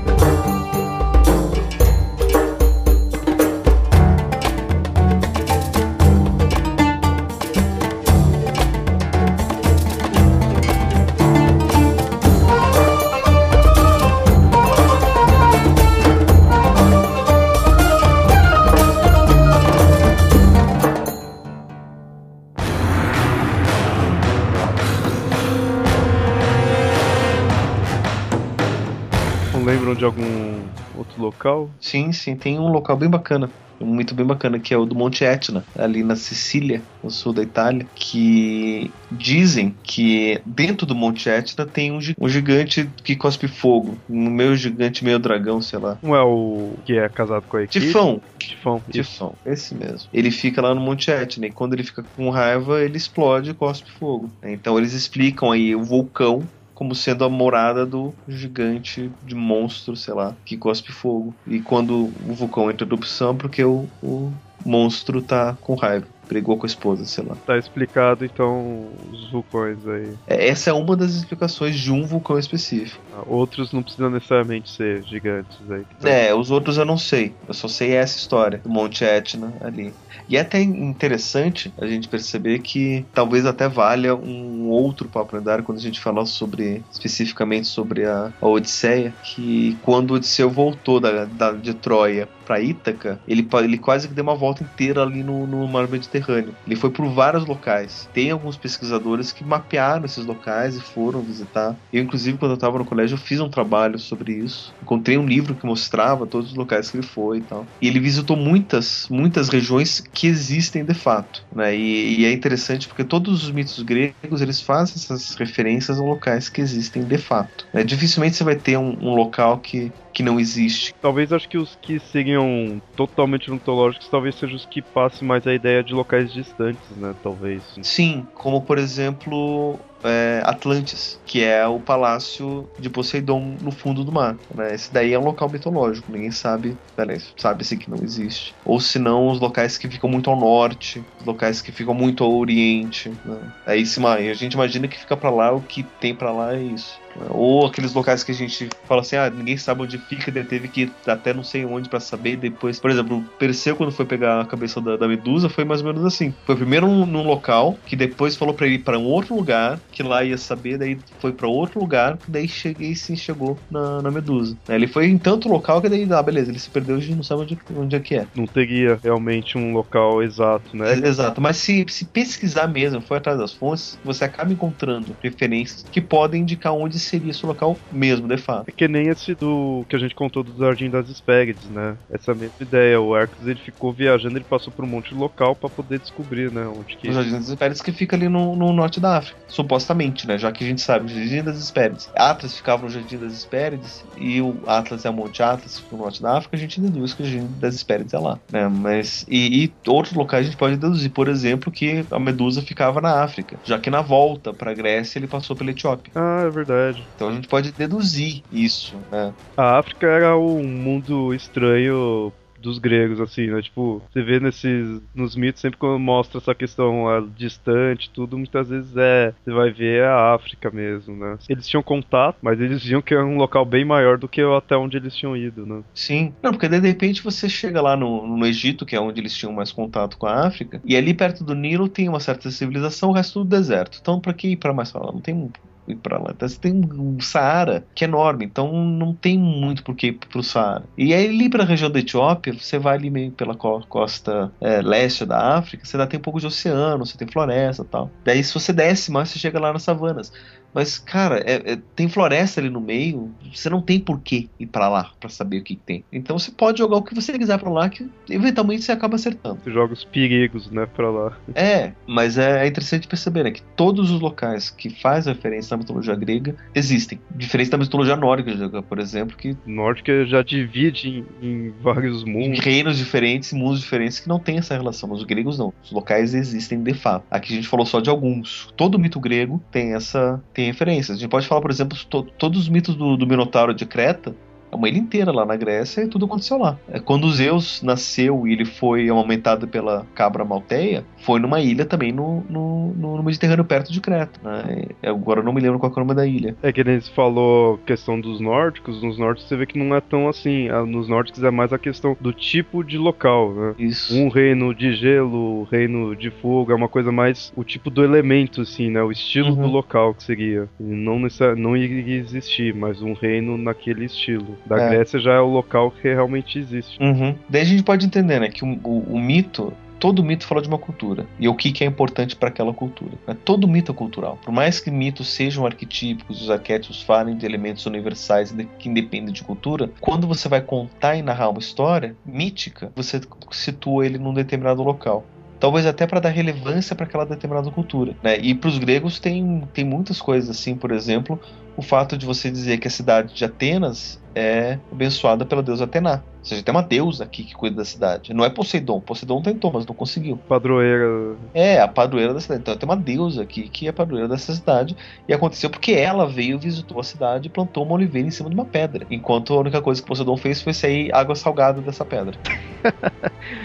[30.01, 31.71] De algum outro local?
[31.79, 33.51] Sim, sim, tem um local bem bacana.
[33.79, 37.33] Um mito bem bacana que é o do Monte Etna, ali na Sicília, no sul
[37.33, 43.15] da Itália, que dizem que dentro do Monte Etna tem um, gi- um gigante que
[43.15, 45.97] cospe fogo, um meio gigante, meio dragão, sei lá.
[46.03, 47.87] Não é o que é casado com a equipe?
[47.87, 48.83] Tifão, Tifão.
[48.91, 50.07] Tifão, esse mesmo.
[50.13, 53.53] Ele fica lá no Monte Etna e quando ele fica com raiva, ele explode e
[53.55, 54.31] cospe fogo.
[54.43, 56.47] Então eles explicam aí o vulcão
[56.81, 61.37] como sendo a morada do gigante de monstro, sei lá, que cospe fogo.
[61.45, 64.33] E quando o vulcão entra em erupção, porque o, o
[64.65, 66.07] monstro tá com raiva.
[66.27, 67.37] Brigou com a esposa, sei lá.
[67.45, 70.17] Tá explicado então os vulcões aí.
[70.25, 73.03] É, Essa é uma das explicações de um vulcão específico.
[73.11, 75.85] Ah, Outros não precisam necessariamente ser gigantes aí.
[75.99, 77.39] tão- É, os outros eu não sei.
[77.47, 80.00] Eu só sei essa história do Monte Etna ali.
[80.27, 85.63] E é até interessante a gente perceber que talvez até valha um outro papo lendário
[85.63, 91.25] quando a gente falar sobre especificamente sobre a, a Odisseia, que quando Odisseu voltou da,
[91.25, 95.45] da- de Troia para Ítaca, ele, ele quase que deu uma volta inteira ali no,
[95.47, 96.57] no mar Mediterrâneo.
[96.65, 98.09] Ele foi por vários locais.
[98.11, 101.77] Tem alguns pesquisadores que mapearam esses locais e foram visitar.
[101.91, 104.75] Eu, inclusive, quando eu estava no colégio, eu fiz um trabalho sobre isso.
[104.81, 107.69] Encontrei um livro que mostrava todos os locais que ele foi e tal.
[107.81, 111.43] E ele visitou muitas, muitas regiões que existem de fato.
[111.53, 111.75] Né?
[111.75, 116.49] E, e é interessante porque todos os mitos gregos eles fazem essas referências a locais
[116.49, 117.65] que existem de fato.
[117.73, 117.83] né?
[117.83, 120.93] Dificilmente você vai ter um, um local que, que não existe.
[121.01, 125.53] Talvez acho que os que seriam totalmente mitológicos talvez sejam os que passem mais a
[125.53, 127.13] ideia de locais distantes, né?
[127.23, 127.61] Talvez.
[127.81, 134.11] Sim, como por exemplo é, Atlantis, que é o palácio de Poseidon no fundo do
[134.11, 134.35] mar.
[134.53, 134.75] Né?
[134.75, 138.53] Esse daí é um local mitológico, ninguém sabe, aliás, sabe-se que não existe.
[138.65, 142.21] Ou se não, os locais que ficam muito ao norte, os locais que ficam muito
[142.21, 143.09] ao oriente.
[143.23, 143.39] Né?
[143.65, 146.61] Aí se, a gente imagina que fica pra lá, o que tem pra lá é
[146.61, 146.99] isso.
[147.15, 147.27] né?
[147.29, 150.81] Ou aqueles locais que a gente fala assim, ah, ninguém sabe onde fica, teve que
[150.81, 154.45] ir até não sei onde pra saber, depois, por exemplo, Perseu quando foi pegar a
[154.45, 156.33] cabeça da, da Medusa foi mais ou menos assim.
[156.45, 159.79] Foi primeiro num, num local, que depois falou pra ele ir pra um outro lugar,
[159.93, 164.01] que lá ia saber, daí foi pra outro lugar, que daí cheguei sim chegou na,
[164.01, 164.57] na Medusa.
[164.67, 167.43] Ele foi em tanto local que daí, ah, beleza, ele se perdeu e não sabe
[167.43, 168.25] onde, onde é que é.
[168.35, 170.93] Não teria realmente um local exato, né?
[170.93, 176.01] Exato, mas se, se pesquisar mesmo, for atrás das fontes, você acaba encontrando referências que
[176.01, 178.67] podem indicar onde seria esse local mesmo, de fato.
[178.67, 181.95] É que nem esse do que a gente contou do Jardim das Hespérides, né?
[182.09, 182.99] Essa mesma ideia.
[182.99, 186.51] O Hercules ele ficou viajando, ele passou por um monte de local pra poder descobrir,
[186.51, 186.65] né?
[186.65, 187.09] Onde que.
[187.09, 190.37] Os Jardim das Hespérides que fica ali no, no norte da África, supostamente, né?
[190.37, 192.09] Já que a gente sabe, o Jardim das Hespérides.
[192.15, 196.03] Atlas ficava no Jardim das Hespérides e o Atlas é o Monte Atlas, fica no
[196.03, 198.67] norte da África, a gente deduz que o Jardim das Hespérides é lá, né?
[198.67, 203.01] Mas, e, e outros locais a gente pode deduzir, por exemplo, que a Medusa ficava
[203.01, 206.11] na África, já que na volta pra Grécia ele passou pela Etiópia.
[206.15, 207.07] Ah, é verdade.
[207.15, 209.33] Então a gente pode deduzir isso, né?
[209.57, 212.31] A África era um mundo estranho
[212.61, 213.61] dos gregos, assim, né?
[213.61, 215.01] Tipo, você vê nesses.
[215.13, 219.33] nos mitos, sempre quando mostra essa questão ah, distante, tudo, muitas vezes é.
[219.43, 221.37] Você vai ver é a África mesmo, né?
[221.49, 224.77] Eles tinham contato, mas eles diziam que era um local bem maior do que até
[224.77, 225.81] onde eles tinham ido, né?
[225.93, 226.33] Sim.
[226.41, 229.53] Não, porque de repente você chega lá no, no Egito, que é onde eles tinham
[229.53, 233.13] mais contato com a África, e ali perto do Nilo tem uma certa civilização, o
[233.13, 233.97] resto tudo deserto.
[234.01, 235.11] Então, pra que ir pra mais lá?
[235.11, 235.51] Não tem
[235.91, 236.31] ir pra lá.
[236.33, 240.13] Então, você tem um Saara que é enorme, então não tem muito por que ir
[240.13, 240.89] pro Saara.
[240.97, 244.81] E aí ali pra região da Etiópia, você vai ali meio pela co- costa é,
[244.81, 248.15] leste da África, você ainda tem um pouco de oceano, você tem floresta e tal.
[248.25, 250.31] Daí se você desce mais, você chega lá nas savanas.
[250.73, 254.67] Mas, cara, é- é- tem floresta ali no meio, você não tem por que ir
[254.67, 256.03] pra lá pra saber o que, que tem.
[256.11, 259.59] Então você pode jogar o que você quiser pra lá, que eventualmente você acaba acertando.
[259.63, 261.37] Você joga os perigos, né, pra lá.
[261.55, 265.77] É, mas é, é interessante perceber né, que todos os locais que fazem referência à
[265.77, 267.19] mitologia grega existem.
[267.35, 272.59] Diferente da mitologia nórdica, por exemplo, que Nórdica já divide em, em vários em mundos.
[272.59, 275.09] reinos diferentes, mundos diferentes que não tem essa relação.
[275.09, 275.73] Mas os gregos não.
[275.83, 277.25] Os locais existem de fato.
[277.31, 278.69] Aqui a gente falou só de alguns.
[278.75, 281.17] Todo mito grego tem essa tem referências.
[281.17, 284.35] A gente pode falar, por exemplo, to- todos os mitos do, do Minotauro de Creta.
[284.71, 286.77] É uma ilha inteira lá na Grécia e tudo aconteceu lá.
[286.89, 292.11] É, Quando Zeus nasceu e ele foi amamentado pela cabra malteia, foi numa ilha também
[292.11, 294.39] no, no, no- Mediterrâneo, perto de Creta.
[294.43, 294.85] né?
[295.03, 296.55] Agora eu não me lembro qual é o nome da ilha.
[296.63, 300.27] É que você falou questão dos nórdicos, nos nórdicos você vê que não é tão
[300.27, 300.69] assim.
[300.87, 303.75] Nos nórdicos é mais a questão do tipo de local, né?
[303.77, 304.15] Isso.
[304.17, 308.61] Um reino de gelo, reino de fogo, é uma coisa mais o tipo do elemento,
[308.61, 309.03] assim, né?
[309.03, 309.61] O estilo Uhum.
[309.63, 310.67] do local que seria.
[310.79, 311.19] Não,
[311.57, 314.57] não iria existir, mas um reino naquele estilo.
[314.65, 314.89] Da É.
[314.89, 317.01] Grécia já é o local que realmente existe.
[317.01, 317.35] Uhum.
[317.49, 320.67] Daí a gente pode entender, né, que o, o- o mito, todo mito fala de
[320.67, 323.11] uma cultura e o que, que é importante para aquela cultura.
[323.27, 323.37] né?
[323.45, 324.39] Todo mito é cultural.
[324.43, 329.43] Por mais que mitos sejam arquetípicos, os arquétipos falem de elementos universais que independem de
[329.43, 334.81] cultura, quando você vai contar e narrar uma história mítica, você situa ele num determinado
[334.81, 335.23] local.
[335.61, 338.15] Talvez até para dar relevância para aquela determinada cultura.
[338.23, 338.39] Né?
[338.39, 341.39] E para os gregos tem, tem muitas coisas assim, por exemplo,
[341.77, 346.23] o fato de você dizer que a cidade de Atenas é abençoada pela deusa Atena.
[346.39, 348.33] Ou seja, tem uma deusa aqui que cuida da cidade.
[348.33, 348.99] Não é Poseidon.
[348.99, 350.35] Poseidon tentou, mas não conseguiu.
[350.35, 351.35] Padroeira.
[351.53, 352.61] É a padroeira da cidade.
[352.61, 354.97] Então tem uma deusa aqui que é padroeira dessa cidade.
[355.27, 358.55] E aconteceu porque ela veio, visitou a cidade e plantou uma oliveira em cima de
[358.55, 359.05] uma pedra.
[359.11, 362.35] Enquanto a única coisa que Poseidon fez foi sair água salgada dessa pedra.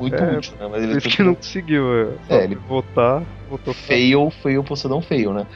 [0.00, 0.68] Muito É, útil, né?
[0.70, 2.36] Mas ele isso que não conseguiu, é.
[2.38, 5.46] É, ele- votar, votou Fail, fail, Poseidon fail, né?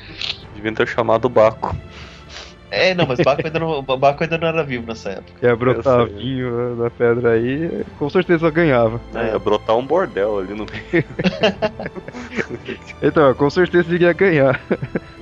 [0.55, 1.75] Devia ter chamado o Baco.
[2.71, 5.33] É, não, mas Baco ainda não, Baco ainda não era vivo nessa época.
[5.41, 9.01] Quer brotar vinho da pedra aí, com certeza ganhava.
[9.15, 11.05] É, ia brotar um bordel ali no meio.
[13.03, 14.61] Então, com certeza iria ganhar.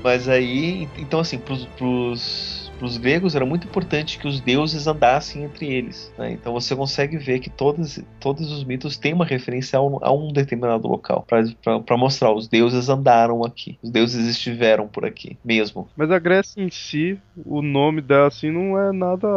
[0.03, 5.45] Mas aí, então assim, pros, pros, pros gregos era muito importante que os deuses andassem
[5.45, 6.13] entre eles.
[6.19, 6.33] né?
[6.33, 10.13] Então você consegue ver que todos, todos os mitos têm uma referência a um, a
[10.13, 11.25] um determinado local.
[11.25, 13.79] para mostrar, os deuses andaram aqui.
[13.81, 15.89] Os deuses estiveram por aqui, mesmo.
[15.97, 17.17] Mas a Grécia em si,
[17.47, 19.29] o nome dela assim não é nada.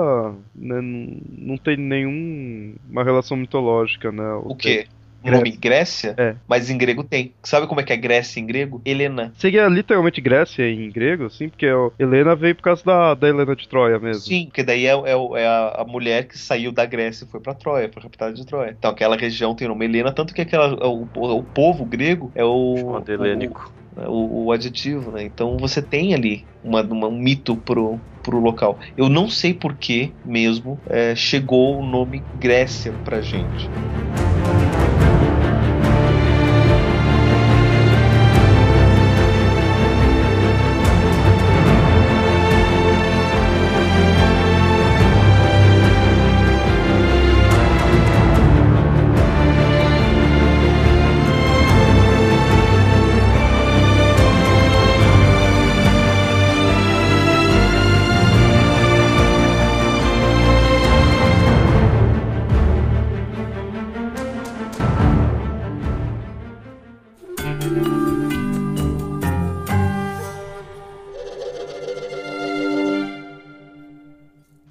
[0.56, 4.34] né, não, não tem nenhuma relação mitológica, né?
[4.44, 4.88] O quê?
[5.26, 6.14] O nome Grécia?
[6.18, 6.36] É.
[6.48, 7.34] Mas em grego tem.
[7.44, 8.82] Sabe como é que é Grécia em grego?
[8.86, 9.34] Helena.
[9.38, 11.68] Seria literalmente Grécia em grego, assim, porque
[12.00, 14.24] Helena veio por causa da, da Helena de Troia mesmo.
[14.24, 17.28] Sim, porque daí é, é o- é a, a mulher que saiu da Grécia e
[17.28, 18.76] foi pra Troia, pra capital de Troia.
[18.78, 22.32] Então aquela região tem o nome Helena, tanto que aquela, o, o, o povo grego
[22.36, 22.76] é o.
[22.78, 23.74] Chamado helênico.
[23.98, 25.24] o, o, o adjetivo, né?
[25.24, 28.78] Então você tem ali uma, uma- um mito pro, pro local.
[28.98, 33.70] Eu não sei por que mesmo é, chegou o nome Grécia pra gente.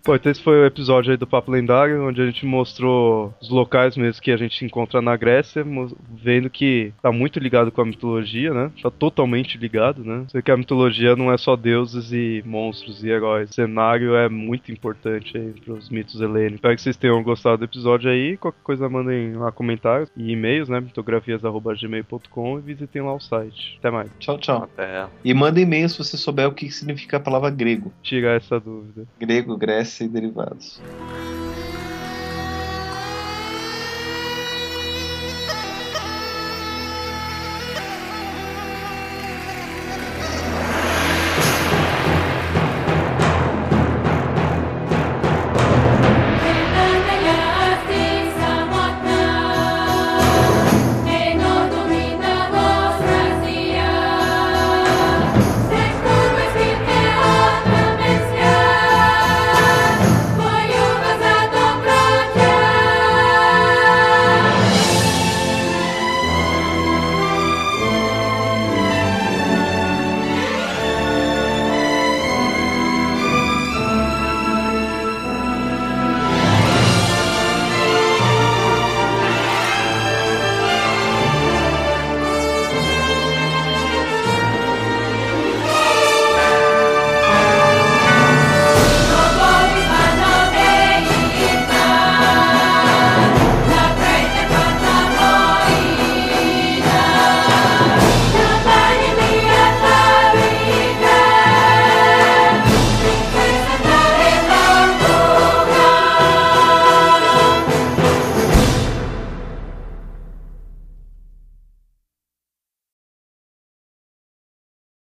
[0.05, 3.49] Pô, então esse foi o episódio aí do Papo Lendário, onde a gente mostrou os
[3.49, 5.65] locais mesmo que a gente encontra na Grécia,
[6.13, 8.71] vendo que tá muito ligado com a mitologia, né?
[8.83, 10.27] Tá totalmente ligado, né?
[10.29, 13.49] Você vê que a mitologia não é só deuses e monstros e heróis.
[13.49, 16.57] O cenário é muito importante aí pros mitos helênicos.
[16.57, 18.37] Espero que vocês tenham gostado do episódio aí.
[18.37, 20.81] Qualquer coisa mandem lá comentários e e-mails, né?
[20.81, 23.79] mitografias.gmail.com e visitem lá o site.
[23.79, 24.11] Até mais.
[24.19, 24.69] Tchau, tchau.
[24.77, 25.07] É.
[25.25, 27.91] E manda e-mail se você souber o que significa a palavra grego.
[28.03, 29.07] Tirar essa dúvida.
[29.19, 30.81] Grego, Grécia e derivados.